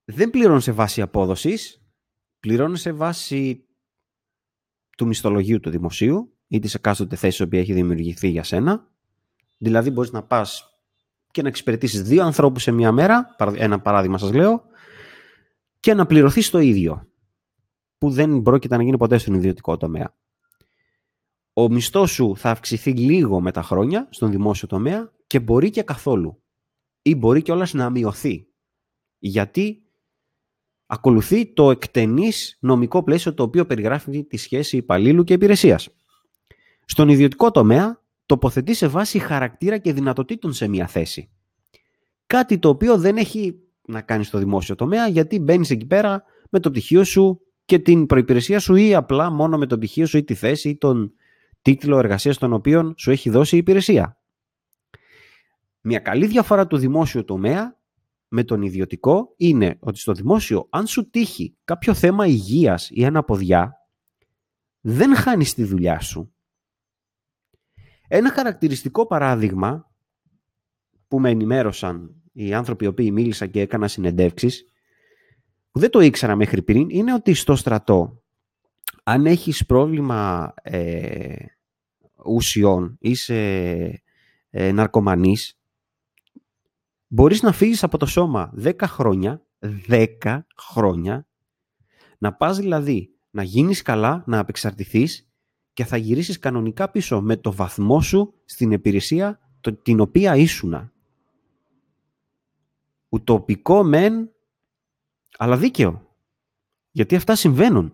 δεν 0.06 0.30
πληρώνει 0.30 0.62
σε 0.62 0.72
βάση 0.72 1.02
απόδοσης, 1.02 1.82
πληρώνει 2.40 2.78
σε 2.78 2.92
βάση 2.92 3.68
του 4.98 5.08
μισθολογίου 5.08 5.60
του 5.60 5.70
δημοσίου 5.70 6.38
ή 6.48 6.60
της 6.60 6.74
εκάστοτε 6.74 7.16
θέσης 7.16 7.48
που 7.48 7.56
έχει 7.56 7.74
δημιουργηθεί 7.74 8.28
για 8.28 8.44
σένα. 8.44 8.92
Δηλαδή 9.58 9.90
μπορείς 9.90 10.12
να 10.12 10.24
πας 10.24 10.72
και 11.32 11.42
να 11.42 11.48
εξυπηρετήσεις 11.48 12.02
δύο 12.02 12.24
ανθρώπους 12.24 12.64
σε 12.64 12.72
μία 12.72 12.92
μέρα, 12.92 13.36
ένα 13.56 13.80
παράδειγμα 13.80 14.18
σας 14.18 14.34
λέω, 14.34 14.64
και 15.80 15.94
να 15.94 16.06
πληρωθείς 16.06 16.50
το 16.50 16.60
ίδιο, 16.60 17.08
που 17.98 18.10
δεν 18.10 18.42
πρόκειται 18.42 18.78
να 18.78 18.84
γίνει 18.84 18.98
ποτέ 18.98 19.18
στον 19.18 19.34
ιδιωτικό 19.34 19.78
τομέα. 19.78 20.16
Ο 21.54 21.70
μισθός 21.70 22.12
σου 22.12 22.38
θα 22.38 22.50
αυξηθεί 22.50 22.92
λίγο 22.92 23.42
με 23.42 23.52
τα 23.52 23.62
χρόνια 23.62 24.08
στον 24.12 24.32
δημόσιο 24.32 24.68
τομέα 24.68 25.12
και 25.28 25.40
μπορεί 25.40 25.70
και 25.70 25.82
καθόλου. 25.84 26.44
Ή 27.02 27.16
μπορεί 27.16 27.42
και 27.42 27.52
όλα 27.52 27.68
να 27.72 27.90
μειωθεί. 27.90 28.48
Γιατί 29.18 29.82
ακολουθεί 30.86 31.54
το 31.54 31.72
εκτενής 31.72 32.58
νομικό 32.62 33.04
πλαίσιο 33.04 33.34
το 33.34 33.44
οποίο 33.44 33.66
περιγράφει 33.66 34.24
τη 34.24 34.38
σχέση 34.38 34.78
υπαλλήλου 34.78 35.24
και 35.24 35.34
υπηρεσίας. 35.34 35.90
Στον 36.86 37.10
ιδιωτικό 37.10 37.52
τομέα 37.52 38.02
τοποθετεί 38.28 38.74
σε 38.74 38.88
βάση 38.88 39.20
χαρακτήρα 39.20 39.78
και 39.78 39.94
δυνατοτήτων 39.94 40.54
σε 40.54 40.68
μια 40.68 40.88
θέση. 40.88 41.30
Κάτι 42.28 42.60
το 42.60 42.70
οποίο 42.70 42.98
δεν 42.98 43.18
έχει 43.18 43.60
να 43.88 44.02
κάνει 44.02 44.24
στο 44.24 44.38
δημόσιο 44.38 44.76
τομέα 44.76 45.08
γιατί 45.08 45.40
μπαίνεις 45.40 45.70
εκεί 45.70 45.86
πέρα 45.86 46.24
με 46.50 46.60
το 46.60 46.72
πτυχίο 46.72 47.04
σου 47.04 47.42
και 47.66 47.80
την 47.80 48.06
προϋπηρεσία 48.06 48.60
σου 48.60 48.76
ή 48.76 48.96
απλά 48.96 49.32
μόνο 49.32 49.58
με 49.58 49.66
το 49.66 49.78
πτυχίο 49.78 50.06
σου 50.06 50.18
ή 50.18 50.24
τη 50.24 50.34
θέση 50.34 50.70
ή 50.70 50.78
τον 50.78 51.14
τίτλο 51.62 51.98
εργασίας 51.98 52.38
τον 52.38 52.54
οποίο 52.54 52.94
σου 52.98 53.12
έχει 53.12 53.30
δώσει 53.30 53.56
η 53.56 53.58
υπηρεσία. 53.58 54.18
Μια 55.82 56.00
καλή 56.00 56.28
διαφορά 56.28 56.68
του 56.68 56.78
δημόσιου 56.78 57.24
τομέα 57.24 57.80
με 58.28 58.44
τον 58.44 58.62
ιδιωτικό 58.62 59.34
είναι 59.38 59.78
ότι 59.80 60.00
στο 60.00 60.12
δημόσιο 60.12 60.68
αν 60.70 60.88
σου 60.88 61.10
τύχει 61.10 61.58
κάποιο 61.64 61.94
θέμα 61.94 62.26
υγείας 62.26 62.90
ή 62.92 63.06
αναποδιά 63.06 63.74
δεν 64.80 65.16
χάνεις 65.16 65.54
τη 65.54 65.64
δουλειά 65.64 66.00
σου 66.00 66.32
ένα 68.08 68.32
χαρακτηριστικό 68.32 69.08
παράδειγμα 69.08 69.92
που 71.08 71.20
με 71.20 71.30
ενημέρωσαν 71.30 72.16
οι 72.34 72.54
άνθρωποι 72.54 72.84
οι 72.84 72.88
οποίοι 72.88 73.10
μίλησα 73.14 73.46
και 73.46 73.62
έκανα 73.62 73.88
συνεντεύξεις 73.88 74.66
που 75.72 75.80
δεν 75.80 75.90
το 75.90 76.00
ήξερα 76.00 76.36
μέχρι 76.36 76.62
πριν 76.62 76.90
είναι 76.90 77.14
ότι 77.14 77.34
στο 77.34 77.56
στρατό 77.56 78.22
αν 79.04 79.26
έχεις 79.26 79.66
πρόβλημα 79.66 80.54
ε, 80.62 81.36
ουσιών, 82.26 82.98
είσαι 83.00 83.36
ε, 84.50 84.72
ναρκωμανής 84.72 85.60
μπορείς 87.08 87.42
να 87.42 87.52
φύγεις 87.52 87.84
από 87.84 87.98
το 87.98 88.06
σώμα 88.06 88.54
10 88.64 88.74
χρόνια 88.82 89.46
10 89.88 90.40
χρόνια 90.58 91.28
να 92.18 92.34
πας 92.34 92.58
δηλαδή 92.58 93.12
να 93.30 93.44
γίνεις 93.44 93.82
καλά, 93.82 94.24
να 94.28 94.40
απεξαρτηθείς 94.40 95.27
και 95.78 95.86
θα 95.86 95.98
γυρίσεις 95.98 96.40
κανονικά 96.40 96.90
πίσω 96.90 97.22
με 97.22 97.38
το 97.38 97.52
βαθμό 97.52 98.02
σου 98.02 98.34
στην 98.46 98.72
υπηρεσία 98.72 99.40
την 99.82 100.00
οποία 100.00 100.36
ήσουνα. 100.36 100.94
Ουτοπικό 103.10 103.84
μεν, 103.84 104.32
αλλά 105.38 105.58
δίκαιο. 105.58 106.16
Γιατί 106.92 107.16
αυτά 107.16 107.36
συμβαίνουν. 107.36 107.94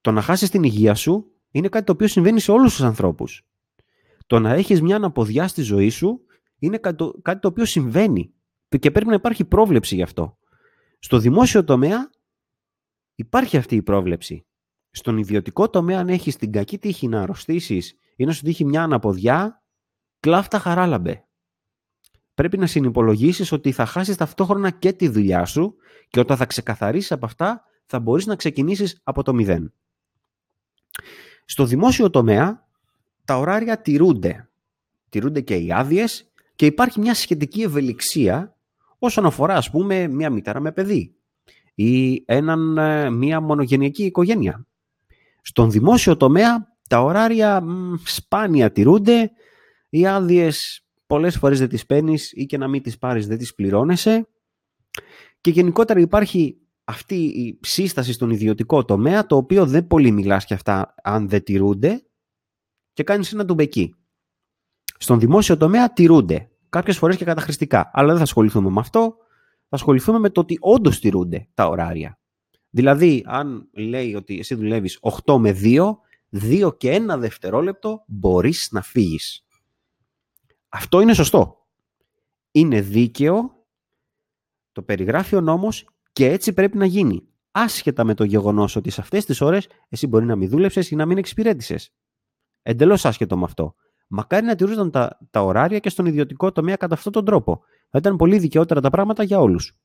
Το 0.00 0.12
να 0.12 0.22
χάσεις 0.22 0.50
την 0.50 0.62
υγεία 0.62 0.94
σου 0.94 1.32
είναι 1.50 1.68
κάτι 1.68 1.84
το 1.84 1.92
οποίο 1.92 2.06
συμβαίνει 2.06 2.40
σε 2.40 2.50
όλους 2.50 2.74
τους 2.74 2.82
ανθρώπους. 2.84 3.46
Το 4.26 4.38
να 4.38 4.52
έχεις 4.52 4.82
μια 4.82 4.96
αναποδιά 4.96 5.48
στη 5.48 5.62
ζωή 5.62 5.88
σου 5.88 6.20
είναι 6.58 6.78
κάτι 7.22 7.40
το 7.40 7.48
οποίο 7.48 7.64
συμβαίνει 7.64 8.34
και 8.68 8.90
πρέπει 8.90 9.08
να 9.08 9.14
υπάρχει 9.14 9.44
πρόβλεψη 9.44 9.94
γι' 9.94 10.02
αυτό. 10.02 10.38
Στο 10.98 11.18
δημόσιο 11.18 11.64
τομέα 11.64 12.10
υπάρχει 13.14 13.56
αυτή 13.56 13.76
η 13.76 13.82
πρόβλεψη. 13.82 14.47
Στον 14.90 15.18
ιδιωτικό 15.18 15.70
τομέα, 15.70 15.98
αν 15.98 16.08
έχεις 16.08 16.36
την 16.36 16.52
κακή 16.52 16.78
τύχη 16.78 17.08
να 17.08 17.22
αρρωστήσεις 17.22 17.94
ή 18.16 18.24
να 18.24 18.32
σου 18.32 18.42
τύχει 18.42 18.64
μια 18.64 18.82
αναποδιά, 18.82 19.62
κλάφτα 20.20 20.58
χαράλαμπε. 20.58 21.24
Πρέπει 22.34 22.58
να 22.58 22.66
συνυπολογίσεις 22.66 23.52
ότι 23.52 23.72
θα 23.72 23.86
χάσεις 23.86 24.16
ταυτόχρονα 24.16 24.70
και 24.70 24.92
τη 24.92 25.08
δουλειά 25.08 25.44
σου 25.44 25.74
και 26.08 26.20
όταν 26.20 26.36
θα 26.36 26.46
ξεκαθαρίσεις 26.46 27.12
από 27.12 27.26
αυτά, 27.26 27.64
θα 27.86 28.00
μπορείς 28.00 28.26
να 28.26 28.36
ξεκινήσεις 28.36 29.00
από 29.02 29.22
το 29.22 29.34
μηδέν. 29.34 29.72
Στο 31.44 31.64
δημόσιο 31.64 32.10
τομέα, 32.10 32.68
τα 33.24 33.38
ωράρια 33.38 33.80
τηρούνται. 33.80 34.50
Τηρούνται 35.08 35.40
και 35.40 35.56
οι 35.56 35.72
άδειες 35.72 36.32
και 36.54 36.66
υπάρχει 36.66 37.00
μια 37.00 37.14
σχετική 37.14 37.62
ευελιξία 37.62 38.56
όσον 38.98 39.26
αφορά, 39.26 39.54
ας 39.54 39.70
πούμε, 39.70 40.08
μια 40.08 40.30
μητέρα 40.30 40.60
με 40.60 40.72
παιδί 40.72 41.16
ή 41.74 42.22
έναν, 42.26 42.78
ε, 42.78 43.10
μια 43.10 43.40
μονογενειακή 43.40 44.04
οικογένεια. 44.04 44.66
Στον 45.48 45.70
δημόσιο 45.70 46.16
τομέα 46.16 46.76
τα 46.88 47.02
ωράρια 47.02 47.60
μ, 47.60 47.94
σπάνια 48.04 48.72
τηρούνται, 48.72 49.30
οι 49.88 50.06
άδειες 50.06 50.86
πολλές 51.06 51.36
φορές 51.36 51.58
δεν 51.58 51.68
τις 51.68 51.86
παίρνεις 51.86 52.32
ή 52.32 52.46
και 52.46 52.58
να 52.58 52.68
μην 52.68 52.82
τις 52.82 52.98
πάρεις 52.98 53.26
δεν 53.26 53.38
τις 53.38 53.54
πληρώνεσαι 53.54 54.28
και 55.40 55.50
γενικότερα 55.50 56.00
υπάρχει 56.00 56.58
αυτή 56.84 57.14
η 57.14 57.58
σύσταση 57.62 58.12
στον 58.12 58.30
ιδιωτικό 58.30 58.84
τομέα 58.84 59.26
το 59.26 59.36
οποίο 59.36 59.66
δεν 59.66 59.86
πολύ 59.86 60.10
μιλάς 60.10 60.44
και 60.44 60.54
αυτά 60.54 60.94
αν 61.02 61.28
δεν 61.28 61.42
τηρούνται 61.42 62.02
και 62.92 63.02
κάνεις 63.02 63.32
ένα 63.32 63.44
ντουμπεκί. 63.44 63.94
Στον 64.98 65.18
δημόσιο 65.20 65.56
τομέα 65.56 65.92
τηρούνται, 65.92 66.50
κάποιες 66.68 66.98
φορές 66.98 67.16
και 67.16 67.24
καταχρηστικά, 67.24 67.90
αλλά 67.92 68.08
δεν 68.08 68.16
θα 68.16 68.22
ασχοληθούμε 68.22 68.70
με 68.70 68.80
αυτό, 68.80 69.16
θα 69.68 69.76
ασχοληθούμε 69.76 70.18
με 70.18 70.30
το 70.30 70.40
ότι 70.40 70.56
όντως 70.60 71.00
τηρούνται 71.00 71.48
τα 71.54 71.68
ωράρια. 71.68 72.17
Δηλαδή, 72.70 73.22
αν 73.26 73.68
λέει 73.72 74.14
ότι 74.14 74.38
εσύ 74.38 74.54
δουλεύεις 74.54 74.98
8 75.24 75.38
με 75.38 75.50
2, 75.62 75.98
2 76.30 76.76
και 76.76 76.90
ένα 76.90 77.18
δευτερόλεπτο 77.18 78.04
μπορείς 78.06 78.68
να 78.70 78.82
φύγεις. 78.82 79.46
Αυτό 80.68 81.00
είναι 81.00 81.14
σωστό. 81.14 81.66
Είναι 82.50 82.80
δίκαιο, 82.80 83.66
το 84.72 84.82
περιγράφει 84.82 85.36
ο 85.36 85.40
νόμος 85.40 85.88
και 86.12 86.26
έτσι 86.26 86.52
πρέπει 86.52 86.76
να 86.76 86.86
γίνει. 86.86 87.22
Άσχετα 87.50 88.04
με 88.04 88.14
το 88.14 88.24
γεγονός 88.24 88.76
ότι 88.76 88.90
σε 88.90 89.00
αυτές 89.00 89.24
τις 89.24 89.40
ώρες 89.40 89.68
εσύ 89.88 90.06
μπορεί 90.06 90.24
να 90.24 90.36
μην 90.36 90.48
δούλεψες 90.48 90.90
ή 90.90 90.96
να 90.96 91.06
μην 91.06 91.18
εξυπηρέτησες. 91.18 91.94
Εντελώς 92.62 93.04
άσχετο 93.04 93.36
με 93.36 93.44
αυτό. 93.44 93.74
Μακάρι 94.08 94.46
να 94.46 94.54
τηρούσαν 94.54 94.90
τα, 94.90 95.18
τα 95.30 95.42
ωράρια 95.42 95.78
και 95.78 95.88
στον 95.88 96.06
ιδιωτικό 96.06 96.52
τομέα 96.52 96.76
κατά 96.76 96.94
αυτόν 96.94 97.12
τον 97.12 97.24
τρόπο. 97.24 97.60
Θα 97.90 97.98
ήταν 97.98 98.16
πολύ 98.16 98.38
δικαιότερα 98.38 98.80
τα 98.80 98.90
πράγματα 98.90 99.22
για 99.22 99.40
όλους. 99.40 99.76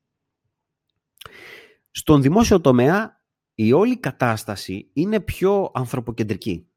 Στον 1.96 2.22
δημόσιο 2.22 2.62
τομέα 2.62 3.22
η 3.56 3.74
όλη 3.74 3.98
κατάσταση 3.98 4.90
είναι 4.94 5.20
πιο 5.20 5.72
ανθρωποκεντρική. 5.74 6.68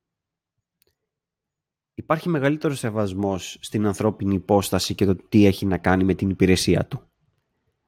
Υπάρχει 1.95 2.29
μεγαλύτερος 2.29 2.79
σεβασμός 2.79 3.59
στην 3.61 3.87
ανθρώπινη 3.87 4.35
υπόσταση 4.35 4.95
και 4.95 5.05
το 5.05 5.17
τι 5.29 5.47
έχει 5.47 5.67
να 5.67 5.79
κάνει 5.79 6.05
με 6.05 6.15
την 6.15 6.31
υπηρεσία 6.31 6.87
του. 6.87 7.03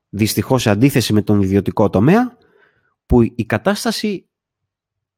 Δυστυχώς 0.09 0.63
σε 0.63 0.71
αντίθεση 0.71 1.13
με 1.13 1.23
τον 1.23 1.41
ιδιωτικό 1.41 1.91
τομέα 1.91 2.39
που 3.07 3.23
η 3.23 3.45
κατάσταση 3.47 4.29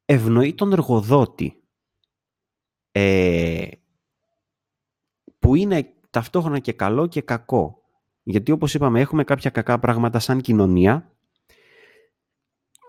ευνοεί 0.05 0.55
τον 0.55 0.73
εργοδότη 0.73 1.63
ε, 2.93 3.69
που 5.39 5.55
είναι 5.55 5.95
ταυτόχρονα 6.11 6.59
και 6.59 6.73
καλό 6.73 7.07
και 7.07 7.21
κακό. 7.21 7.83
Γιατί 8.23 8.53
όπως 8.53 8.75
είπαμε 8.75 9.01
έχουμε 9.01 9.25
κάποια 9.25 9.51
κακά 9.51 9.79
πράγματα 9.79 10.19
σαν 10.19 10.41
κοινωνία 10.41 11.15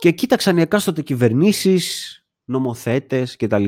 και 0.01 0.11
κοίταξαν 0.11 0.57
οι 0.57 0.61
εκάστοτε 0.61 1.01
κυβερνήσεις, 1.01 2.15
νομοθέτες 2.43 3.35
κτλ. 3.35 3.65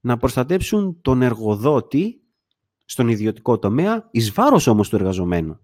να 0.00 0.16
προστατέψουν 0.16 1.00
τον 1.02 1.22
εργοδότη 1.22 2.22
στον 2.84 3.08
ιδιωτικό 3.08 3.58
τομέα 3.58 4.08
εις 4.10 4.32
βάρος 4.32 4.66
όμως 4.66 4.88
του 4.88 4.96
εργαζομένου. 4.96 5.60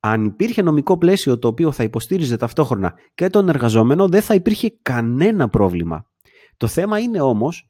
Αν 0.00 0.24
υπήρχε 0.24 0.62
νομικό 0.62 0.98
πλαίσιο 0.98 1.38
το 1.38 1.48
οποίο 1.48 1.72
θα 1.72 1.82
υποστήριζε 1.82 2.36
ταυτόχρονα 2.36 2.94
και 3.14 3.28
τον 3.28 3.48
εργαζόμενο 3.48 4.08
δεν 4.08 4.22
θα 4.22 4.34
υπήρχε 4.34 4.78
κανένα 4.82 5.48
πρόβλημα. 5.48 6.10
Το 6.56 6.66
θέμα 6.66 6.98
είναι 6.98 7.20
όμως 7.20 7.68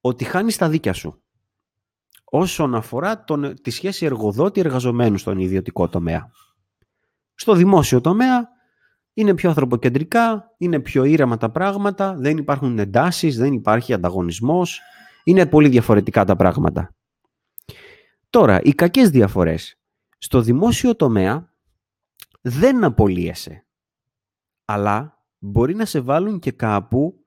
ότι 0.00 0.24
χάνεις 0.24 0.56
τα 0.56 0.68
δίκια 0.68 0.92
σου 0.92 1.22
όσον 2.24 2.74
αφορά 2.74 3.24
τον, 3.24 3.54
τη 3.62 3.70
σχέση 3.70 4.04
εργοδότη-εργαζομένου 4.04 5.18
στον 5.18 5.38
ιδιωτικό 5.38 5.88
τομέα. 5.88 6.30
Στο 7.34 7.54
δημόσιο 7.54 8.00
τομέα 8.00 8.53
είναι 9.14 9.34
πιο 9.34 9.48
ανθρωποκεντρικά, 9.48 10.54
είναι 10.56 10.80
πιο 10.80 11.04
ήρεμα 11.04 11.36
τα 11.36 11.50
πράγματα, 11.50 12.14
δεν 12.14 12.36
υπάρχουν 12.36 12.78
εντάσεις, 12.78 13.36
δεν 13.36 13.52
υπάρχει 13.52 13.92
ανταγωνισμός, 13.92 14.80
είναι 15.24 15.46
πολύ 15.46 15.68
διαφορετικά 15.68 16.24
τα 16.24 16.36
πράγματα. 16.36 16.94
Τώρα, 18.30 18.60
οι 18.62 18.72
κακές 18.72 19.10
διαφορές. 19.10 19.78
Στο 20.18 20.40
δημόσιο 20.40 20.96
τομέα 20.96 21.52
δεν 22.40 22.84
απολύεσαι, 22.84 23.66
αλλά 24.64 25.24
μπορεί 25.38 25.74
να 25.74 25.84
σε 25.84 26.00
βάλουν 26.00 26.38
και 26.38 26.50
κάπου 26.50 27.24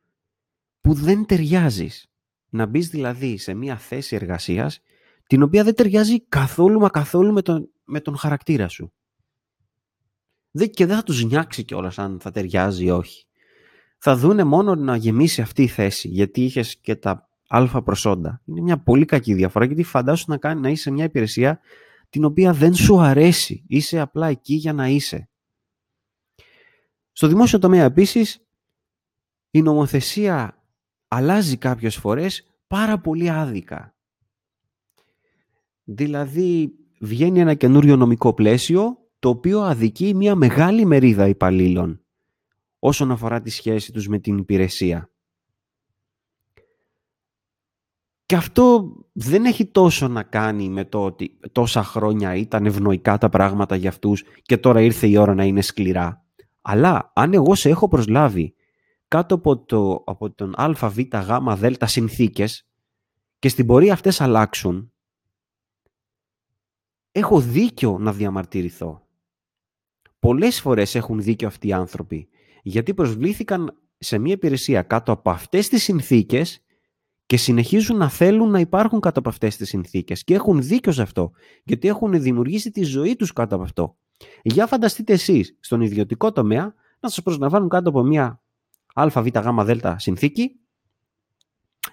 που 0.81 0.93
δεν 0.93 1.25
ταιριάζεις. 1.25 2.11
Να 2.49 2.65
μπεις 2.65 2.89
δηλαδή 2.89 3.37
σε 3.37 3.53
μια 3.53 3.77
θέση 3.77 4.15
εργασίας 4.15 4.79
την 5.27 5.43
οποία 5.43 5.63
δεν 5.63 5.75
ταιριάζει 5.75 6.21
καθόλου 6.21 6.79
μα 6.79 6.89
καθόλου 6.89 7.33
με 7.33 7.41
τον, 7.41 7.69
με 7.83 8.01
τον 8.01 8.17
χαρακτήρα 8.17 8.67
σου. 8.67 8.93
Και 10.51 10.85
δεν 10.85 10.95
θα 10.95 11.03
τους 11.03 11.23
νιάξει 11.23 11.63
κιόλας 11.63 11.99
αν 11.99 12.19
θα 12.19 12.31
ταιριάζει 12.31 12.85
ή 12.85 12.89
όχι. 12.89 13.25
Θα 13.97 14.15
δούνε 14.15 14.43
μόνο 14.43 14.75
να 14.75 14.95
γεμίσει 14.95 15.41
αυτή 15.41 15.63
η 15.63 15.67
θέση, 15.67 16.07
γιατί 16.07 16.43
είχες 16.43 16.77
και 16.77 16.95
τα 16.95 17.29
αλφα 17.47 17.83
προσόντα. 17.83 18.41
Είναι 18.45 18.61
μια 18.61 18.77
πολύ 18.77 19.05
κακή 19.05 19.33
διαφορά, 19.33 19.65
γιατί 19.65 19.83
φαντάσου 19.83 20.25
να, 20.27 20.37
κάνει, 20.37 20.61
να 20.61 20.69
είσαι 20.69 20.81
σε 20.81 20.91
μια 20.91 21.03
υπηρεσία 21.03 21.59
την 22.09 22.25
οποία 22.25 22.53
δεν 22.53 22.75
σου 22.75 22.99
αρέσει. 22.99 23.63
Είσαι 23.67 23.99
απλά 23.99 24.27
εκεί 24.27 24.53
για 24.53 24.73
να 24.73 24.87
είσαι. 24.87 25.29
Στο 27.11 27.27
δημόσιο 27.27 27.59
τομέα 27.59 27.83
επίσης, 27.83 28.47
η 29.51 29.61
νομοθεσία 29.61 30.63
αλλάζει 31.07 31.57
κάποιες 31.57 31.95
φορές 31.95 32.47
πάρα 32.67 32.99
πολύ 32.99 33.29
άδικα. 33.29 33.95
Δηλαδή 35.83 36.73
βγαίνει 36.99 37.39
ένα 37.39 37.53
καινούριο 37.53 37.95
νομικό 37.95 38.33
πλαίσιο 38.33 39.06
το 39.27 39.33
οποίο 39.33 39.61
αδικεί 39.61 40.15
μια 40.15 40.35
μεγάλη 40.35 40.85
μερίδα 40.85 41.27
υπαλλήλων 41.27 42.01
όσον 42.79 43.11
αφορά 43.11 43.41
τη 43.41 43.49
σχέση 43.49 43.91
τους 43.91 44.07
με 44.07 44.19
την 44.19 44.37
υπηρεσία. 44.37 45.11
Και 48.25 48.35
αυτό 48.35 48.93
δεν 49.11 49.45
έχει 49.45 49.65
τόσο 49.65 50.07
να 50.07 50.23
κάνει 50.23 50.69
με 50.69 50.85
το 50.85 51.03
ότι 51.03 51.39
τόσα 51.51 51.83
χρόνια 51.83 52.35
ήταν 52.35 52.65
ευνοϊκά 52.65 53.17
τα 53.17 53.29
πράγματα 53.29 53.75
για 53.75 53.89
αυτούς 53.89 54.23
και 54.41 54.57
τώρα 54.57 54.81
ήρθε 54.81 55.07
η 55.07 55.17
ώρα 55.17 55.33
να 55.33 55.43
είναι 55.43 55.61
σκληρά. 55.61 56.25
Αλλά 56.61 57.11
αν 57.15 57.33
εγώ 57.33 57.55
σε 57.55 57.69
έχω 57.69 57.87
προσλάβει 57.87 58.55
κάτω 59.07 59.35
από, 59.35 59.57
το, 59.57 60.03
από 60.05 60.31
τον 60.31 60.53
α, 60.61 60.89
β, 60.89 60.99
γ, 60.99 61.55
δ 61.55 61.83
συνθήκες 61.83 62.67
και 63.39 63.49
στην 63.49 63.65
πορεία 63.65 63.93
αυτές 63.93 64.21
αλλάξουν, 64.21 64.91
έχω 67.11 67.39
δίκιο 67.39 67.97
να 67.99 68.13
διαμαρτυρηθώ. 68.13 69.06
Πολλές 70.27 70.61
φορές 70.61 70.95
έχουν 70.95 71.21
δίκιο 71.21 71.47
αυτοί 71.47 71.67
οι 71.67 71.73
άνθρωποι, 71.73 72.27
γιατί 72.63 72.93
προσβλήθηκαν 72.93 73.77
σε 73.97 74.17
μια 74.17 74.33
υπηρεσία 74.33 74.81
κάτω 74.81 75.11
από 75.11 75.29
αυτές 75.29 75.69
τις 75.69 75.83
συνθήκες 75.83 76.63
και 77.25 77.37
συνεχίζουν 77.37 77.97
να 77.97 78.09
θέλουν 78.09 78.49
να 78.49 78.59
υπάρχουν 78.59 78.99
κάτω 78.99 79.19
από 79.19 79.29
αυτές 79.29 79.57
τις 79.57 79.69
συνθήκες 79.69 80.23
και 80.23 80.33
έχουν 80.33 80.61
δίκιο 80.61 80.91
σε 80.91 81.01
αυτό, 81.01 81.31
γιατί 81.63 81.87
έχουν 81.87 82.21
δημιουργήσει 82.21 82.71
τη 82.71 82.83
ζωή 82.83 83.15
τους 83.15 83.33
κάτω 83.33 83.55
από 83.55 83.63
αυτό. 83.63 83.97
Για 84.41 84.67
φανταστείτε 84.67 85.13
εσείς 85.13 85.57
στον 85.59 85.81
ιδιωτικό 85.81 86.31
τομέα 86.31 86.73
να 86.99 87.09
σας 87.09 87.23
προσλαμβάνουν 87.23 87.69
κάτω 87.69 87.89
από 87.89 88.03
μια 88.03 88.41
αβ 88.93 89.17
γ 89.17 89.63
δ 89.63 89.71
συνθήκη 89.95 90.59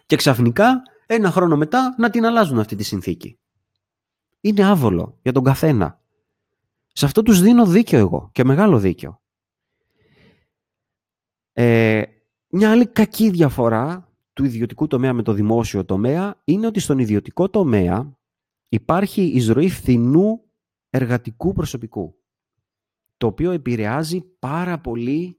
και 0.06 0.16
ξαφνικά 0.16 0.82
ένα 1.06 1.30
χρόνο 1.30 1.56
μετά 1.56 1.94
να 1.98 2.10
την 2.10 2.26
αλλάζουν 2.26 2.58
αυτή 2.58 2.76
τη 2.76 2.84
συνθήκη 2.84 3.38
είναι 4.40 4.64
άβολο 4.64 5.18
για 5.22 5.32
τον 5.32 5.44
καθένα. 5.44 6.02
Σε 6.96 7.04
αυτό 7.04 7.22
τους 7.22 7.40
δίνω 7.40 7.66
δίκιο 7.66 7.98
εγώ 7.98 8.28
και 8.32 8.44
μεγάλο 8.44 8.78
δίκιο. 8.78 9.20
Ε, 11.52 12.02
μια 12.48 12.70
άλλη 12.70 12.86
κακή 12.86 13.30
διαφορά 13.30 14.12
του 14.32 14.44
ιδιωτικού 14.44 14.86
τομέα 14.86 15.12
με 15.12 15.22
το 15.22 15.32
δημόσιο 15.32 15.84
τομέα 15.84 16.40
είναι 16.44 16.66
ότι 16.66 16.80
στον 16.80 16.98
ιδιωτικό 16.98 17.50
τομέα 17.50 18.18
υπάρχει 18.68 19.22
εισρωή 19.22 19.68
φθηνού 19.68 20.44
εργατικού 20.90 21.52
προσωπικού 21.52 22.14
το 23.16 23.26
οποίο 23.26 23.50
επηρεάζει 23.50 24.20
πάρα 24.38 24.80
πολύ 24.80 25.38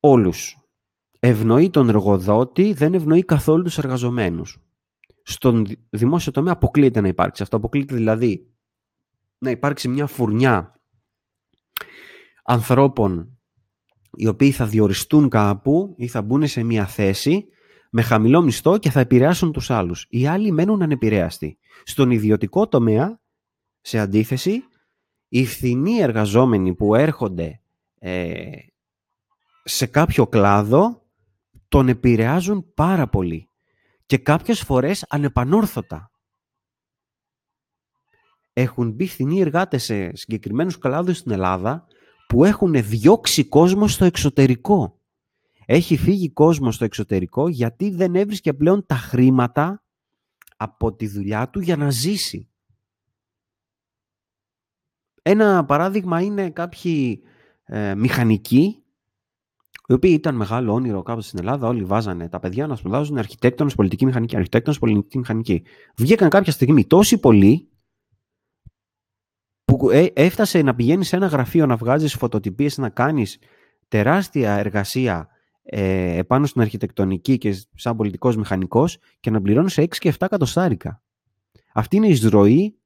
όλους. 0.00 0.58
Ευνοεί 1.20 1.70
τον 1.70 1.88
εργοδότη, 1.88 2.72
δεν 2.72 2.94
ευνοεί 2.94 3.24
καθόλου 3.24 3.62
τους 3.62 3.78
εργαζομένους 3.78 4.58
στον 5.22 5.66
δημόσιο 5.90 6.32
τομέα 6.32 6.52
αποκλείεται 6.52 7.00
να 7.00 7.08
υπάρξει 7.08 7.42
αυτό. 7.42 7.56
Αποκλείεται 7.56 7.94
δηλαδή 7.94 8.53
να 9.44 9.50
υπάρξει 9.50 9.88
μια 9.88 10.06
φουρνιά 10.06 10.80
ανθρώπων 12.44 13.38
οι 14.16 14.26
οποίοι 14.26 14.50
θα 14.50 14.66
διοριστούν 14.66 15.28
κάπου 15.28 15.94
ή 15.96 16.06
θα 16.06 16.22
μπουν 16.22 16.46
σε 16.46 16.62
μια 16.62 16.86
θέση 16.86 17.48
με 17.90 18.02
χαμηλό 18.02 18.42
μισθό 18.42 18.78
και 18.78 18.90
θα 18.90 19.00
επηρεάσουν 19.00 19.52
τους 19.52 19.70
άλλους. 19.70 20.06
Οι 20.08 20.26
άλλοι 20.26 20.52
μένουν 20.52 20.82
ανεπηρέαστοι. 20.82 21.58
Στον 21.84 22.10
ιδιωτικό 22.10 22.68
τομέα, 22.68 23.20
σε 23.80 23.98
αντίθεση, 23.98 24.62
οι 25.28 25.46
φθηνοί 25.46 25.98
εργαζόμενοι 25.98 26.74
που 26.74 26.94
έρχονται 26.94 27.60
ε, 27.98 28.50
σε 29.64 29.86
κάποιο 29.86 30.26
κλάδο 30.26 31.02
τον 31.68 31.88
επηρεάζουν 31.88 32.72
πάρα 32.74 33.08
πολύ 33.08 33.48
και 34.06 34.18
κάποιες 34.18 34.60
φορές 34.60 35.04
ανεπανόρθωτα. 35.08 36.10
Έχουν 38.56 38.90
μπει 38.90 39.06
φθηνοί 39.06 39.40
εργάτες 39.40 39.84
σε 39.84 40.16
συγκεκριμένους 40.16 40.78
κλάδους 40.78 41.16
στην 41.16 41.32
Ελλάδα 41.32 41.86
που 42.28 42.44
έχουν 42.44 42.72
διώξει 42.82 43.44
κόσμο 43.44 43.88
στο 43.88 44.04
εξωτερικό. 44.04 44.98
Έχει 45.66 45.96
φύγει 45.96 46.30
κόσμο 46.30 46.72
στο 46.72 46.84
εξωτερικό 46.84 47.48
γιατί 47.48 47.90
δεν 47.90 48.14
έβρισκε 48.14 48.52
πλέον 48.52 48.86
τα 48.86 48.94
χρήματα 48.94 49.82
από 50.56 50.94
τη 50.94 51.06
δουλειά 51.06 51.48
του 51.48 51.60
για 51.60 51.76
να 51.76 51.90
ζήσει. 51.90 52.48
Ένα 55.22 55.64
παράδειγμα 55.64 56.20
είναι 56.20 56.50
κάποιοι 56.50 57.22
ε, 57.64 57.94
μηχανικοί 57.94 58.84
οι 59.88 59.92
οποίοι 59.92 60.12
ήταν 60.14 60.34
μεγάλο 60.34 60.72
όνειρο 60.72 61.02
κάπου 61.02 61.20
στην 61.20 61.38
Ελλάδα, 61.38 61.68
όλοι 61.68 61.84
βάζανε 61.84 62.28
τα 62.28 62.38
παιδιά 62.40 62.66
να 62.66 62.76
σπουδάζουν 62.76 63.18
αρχιτέκτονες, 63.18 63.74
πολιτική 63.74 64.04
μηχανική, 64.04 64.36
αρχιτέκτονες, 64.36 64.78
πολιτική 64.78 65.18
μηχανική. 65.18 65.62
Βγήκαν 65.96 66.28
κάποια 66.28 66.52
στιγμή 66.52 66.84
τόσοι 66.84 67.18
πολλοί 67.18 67.58
που 67.58 67.68
ε, 67.68 67.73
έφτασε 70.12 70.62
να 70.62 70.74
πηγαίνεις 70.74 71.08
σε 71.08 71.16
ένα 71.16 71.26
γραφείο 71.26 71.66
να 71.66 71.76
βγάζεις 71.76 72.14
φωτοτυπίες, 72.14 72.78
να 72.78 72.88
κάνεις 72.88 73.38
τεράστια 73.88 74.52
εργασία 74.52 75.28
ε, 75.62 76.16
επάνω 76.16 76.46
στην 76.46 76.60
αρχιτεκτονική 76.60 77.38
και 77.38 77.66
σαν 77.74 77.96
πολιτικός 77.96 78.36
μηχανικός 78.36 78.98
και 79.20 79.30
να 79.30 79.40
πληρώνεις 79.40 79.72
σε 79.72 79.82
6 79.82 79.88
και 79.98 80.12
7 80.12 80.14
εκατοστάρικα. 80.18 81.02
Αυτή 81.74 81.96
είναι 81.96 82.06
η 82.06 82.10
εισρωή 82.10 82.78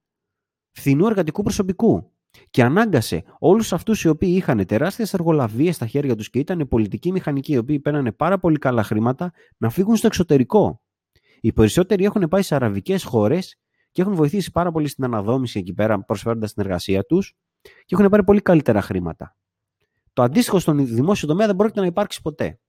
φθηνού 0.71 1.07
εργατικού 1.07 1.43
προσωπικού. 1.43 2.11
Και 2.49 2.63
ανάγκασε 2.63 3.23
όλους 3.39 3.73
αυτούς 3.73 4.03
οι 4.03 4.07
οποίοι 4.07 4.33
είχαν 4.35 4.65
τεράστιες 4.65 5.13
εργολαβίες 5.13 5.75
στα 5.75 5.85
χέρια 5.85 6.15
τους 6.15 6.29
και 6.29 6.39
ήταν 6.39 6.67
πολιτικοί 6.67 7.11
μηχανικοί, 7.11 7.53
οι 7.53 7.57
οποίοι 7.57 7.79
παίρνανε 7.79 8.11
πάρα 8.11 8.39
πολύ 8.39 8.57
καλά 8.57 8.83
χρήματα, 8.83 9.31
να 9.57 9.69
φύγουν 9.69 9.95
στο 9.95 10.07
εξωτερικό. 10.07 10.81
Οι 11.41 11.53
περισσότεροι 11.53 12.03
έχουν 12.03 12.27
πάει 12.27 12.41
σε 12.41 12.55
αραβικές 12.55 13.03
χώρες 13.03 13.59
και 13.91 14.01
έχουν 14.01 14.13
βοηθήσει 14.15 14.51
πάρα 14.51 14.71
πολύ 14.71 14.87
στην 14.87 15.03
αναδόμηση 15.03 15.59
εκεί 15.59 15.73
πέρα, 15.73 16.03
προσφέροντας 16.03 16.53
την 16.53 16.63
εργασία 16.63 17.03
τους 17.03 17.35
και 17.85 17.95
έχουν 17.95 18.09
πάρει 18.09 18.23
πολύ 18.23 18.41
καλύτερα 18.41 18.81
χρήματα. 18.81 19.37
Το 20.13 20.21
αντίστοιχο 20.21 20.59
στον 20.59 20.85
δημόσιο 20.85 21.27
τομέα 21.27 21.47
δεν 21.47 21.55
πρόκειται 21.55 21.79
να 21.79 21.85
υπάρξει 21.85 22.21
ποτέ. 22.21 22.59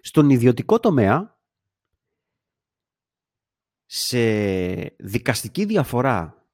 Στον 0.00 0.30
ιδιωτικό 0.30 0.80
τομέα, 0.80 1.38
σε 3.86 4.18
δικαστική 4.98 5.64
διαφορά 5.64 6.46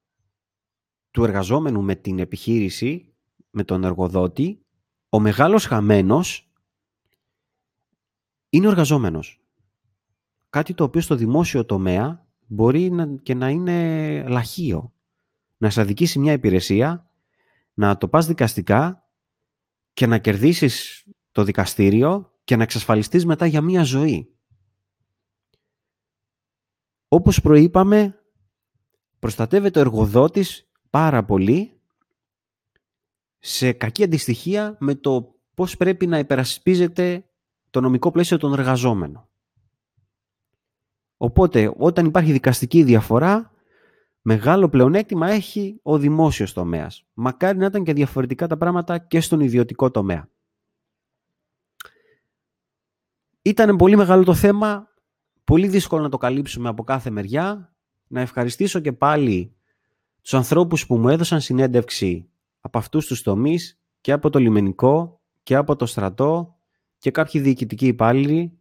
του 1.10 1.24
εργαζόμενου 1.24 1.82
με 1.82 1.94
την 1.94 2.18
επιχείρηση, 2.18 3.14
με 3.50 3.64
τον 3.64 3.84
εργοδότη, 3.84 4.66
ο 5.08 5.20
μεγάλος 5.20 5.66
χαμένος 5.66 6.52
είναι 8.48 8.66
ο 8.66 8.70
εργαζόμενος. 8.70 9.40
Κάτι 10.50 10.74
το 10.74 10.84
οποίο 10.84 11.00
στο 11.00 11.14
δημόσιο 11.14 11.64
τομέα 11.64 12.26
μπορεί 12.46 13.18
και 13.22 13.34
να 13.34 13.48
είναι 13.48 14.28
λαχείο. 14.28 14.92
Να 15.56 15.70
σε 15.70 15.80
αδικήσει 15.80 16.18
μια 16.18 16.32
υπηρεσία, 16.32 17.10
να 17.74 17.96
το 17.96 18.08
πας 18.08 18.26
δικαστικά 18.26 19.08
και 19.92 20.06
να 20.06 20.18
κερδίσεις 20.18 21.06
το 21.32 21.44
δικαστήριο 21.44 22.32
και 22.44 22.56
να 22.56 22.62
εξασφαλιστείς 22.62 23.26
μετά 23.26 23.46
για 23.46 23.60
μια 23.60 23.82
ζωή. 23.82 24.34
Όπως 27.08 27.40
προείπαμε, 27.40 28.18
προστατεύεται 29.18 29.78
ο 29.78 29.82
εργοδότης 29.82 30.70
πάρα 30.90 31.24
πολύ 31.24 31.80
σε 33.38 33.72
κακή 33.72 34.02
αντιστοιχεία 34.02 34.76
με 34.80 34.94
το 34.94 35.34
πώς 35.54 35.76
πρέπει 35.76 36.06
να 36.06 36.18
υπερασπίζεται 36.18 37.24
το 37.70 37.80
νομικό 37.80 38.10
πλαίσιο 38.10 38.38
των 38.38 38.52
εργαζόμενων. 38.52 39.28
Οπότε, 41.16 41.74
όταν 41.76 42.06
υπάρχει 42.06 42.32
δικαστική 42.32 42.82
διαφορά, 42.82 43.52
μεγάλο 44.22 44.68
πλεονέκτημα 44.68 45.30
έχει 45.30 45.80
ο 45.82 45.98
δημόσιος 45.98 46.52
τομέας. 46.52 47.06
Μακάρι 47.14 47.58
να 47.58 47.66
ήταν 47.66 47.84
και 47.84 47.92
διαφορετικά 47.92 48.46
τα 48.46 48.56
πράγματα 48.56 48.98
και 48.98 49.20
στον 49.20 49.40
ιδιωτικό 49.40 49.90
τομέα. 49.90 50.28
Ήταν 53.42 53.76
πολύ 53.76 53.96
μεγάλο 53.96 54.24
το 54.24 54.34
θέμα, 54.34 54.88
πολύ 55.44 55.68
δύσκολο 55.68 56.02
να 56.02 56.08
το 56.08 56.16
καλύψουμε 56.16 56.68
από 56.68 56.84
κάθε 56.84 57.10
μεριά. 57.10 57.74
Να 58.06 58.20
ευχαριστήσω 58.20 58.80
και 58.80 58.92
πάλι 58.92 59.54
τους 60.22 60.34
ανθρώπους 60.34 60.86
που 60.86 60.96
μου 60.96 61.08
έδωσαν 61.08 61.40
συνέντευξη 61.40 62.28
από 62.60 62.78
αυτούς 62.78 63.06
τους 63.06 63.22
τομείς 63.22 63.80
και 64.00 64.12
από 64.12 64.30
το 64.30 64.38
λιμενικό 64.38 65.20
και 65.42 65.54
από 65.54 65.76
το 65.76 65.86
στρατό 65.86 66.58
και 66.98 67.10
κάποιοι 67.10 67.40
διοικητικοί 67.40 67.86
υπάλληλοι 67.86 68.58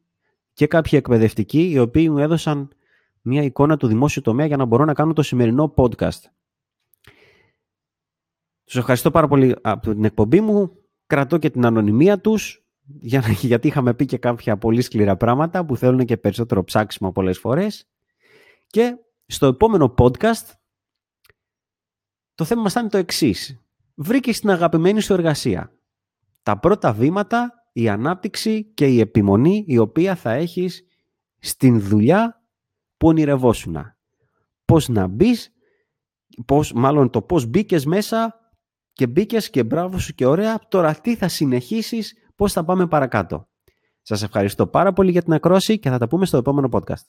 και 0.54 0.68
κάποιοι 0.68 0.92
εκπαιδευτικοί 0.94 1.70
οι 1.70 1.80
οποίοι 1.80 2.08
μου 2.12 2.18
έδωσαν 2.18 2.70
μια 3.22 3.44
εικόνα 3.44 3.78
του 3.78 3.88
δημόσιου 3.88 4.22
τομέα 4.22 4.46
για 4.46 4.58
να 4.58 4.66
μπορώ 4.66 4.86
να 4.86 4.94
κάνω 4.94 5.14
το 5.14 5.22
σημερινό 5.22 5.74
podcast. 5.78 6.22
Τους 8.64 8.76
ευχαριστώ 8.76 9.12
πάρα 9.12 9.28
πολύ 9.28 9.56
από 9.62 9.92
την 9.92 10.06
εκπομπή 10.06 10.42
μου. 10.42 10.78
Κρατώ 11.06 11.38
και 11.38 11.50
την 11.50 11.66
ανωνυμία 11.66 12.20
τους 12.20 12.64
γιατί 13.42 13.68
είχαμε 13.68 13.94
πει 13.94 14.06
και 14.06 14.18
κάποια 14.18 14.58
πολύ 14.58 14.82
σκληρά 14.82 15.18
πράγματα 15.18 15.66
που 15.66 15.78
θέλουν 15.78 16.06
και 16.06 16.18
περισσότερο 16.18 16.64
ψάξιμο 16.64 17.12
πολλές 17.12 17.40
φορές. 17.40 17.90
Και 18.68 18.96
στο 19.26 19.48
επόμενο 19.48 19.94
podcast 19.98 20.52
το 22.36 22.44
θέμα 22.44 22.62
μας 22.62 22.74
είναι 22.74 22.90
το 22.90 22.98
εξής. 22.98 23.62
Βρήκες 23.96 24.40
την 24.40 24.50
αγαπημένη 24.50 25.02
σου 25.02 25.14
εργασία. 25.14 25.72
Τα 26.44 26.60
πρώτα 26.60 26.94
βήματα, 26.94 27.63
η 27.74 27.90
ανάπτυξη 27.90 28.64
και 28.74 28.88
η 28.88 29.00
επιμονή 29.00 29.64
η 29.68 29.78
οποία 29.78 30.16
θα 30.16 30.32
έχεις 30.32 30.84
στην 31.40 31.82
δουλειά 31.82 32.44
που 32.98 33.08
ονειρευόσουνα. 33.08 33.98
Πώς 34.66 34.88
να 34.88 35.08
μπεις, 35.08 35.52
πώς, 36.46 36.74
μάλλον 36.74 37.10
το 37.10 37.22
πώς 37.22 37.46
μπήκες 37.46 37.86
μέσα 37.86 38.36
και 38.94 39.08
μπήκες 39.08 39.50
και 39.50 39.64
μπράβο 39.64 39.98
σου 40.00 40.14
και 40.14 40.26
ωραία. 40.26 40.60
Τώρα 40.68 40.96
τι 40.96 41.16
θα 41.16 41.28
συνεχίσεις, 41.28 42.14
πώς 42.36 42.54
θα 42.54 42.64
πάμε 42.64 42.88
παρακάτω. 42.88 43.48
Σας 44.02 44.24
ευχαριστώ 44.24 44.68
πάρα 44.68 44.94
πολύ 44.94 45.12
για 45.12 45.22
την 45.22 45.34
ακρόση 45.34 45.80
και 45.80 45.90
θα 45.90 45.98
τα 45.98 46.08
πούμε 46.08 46.26
στο 46.26 46.38
επόμενο 46.38 46.70
podcast. 46.72 47.06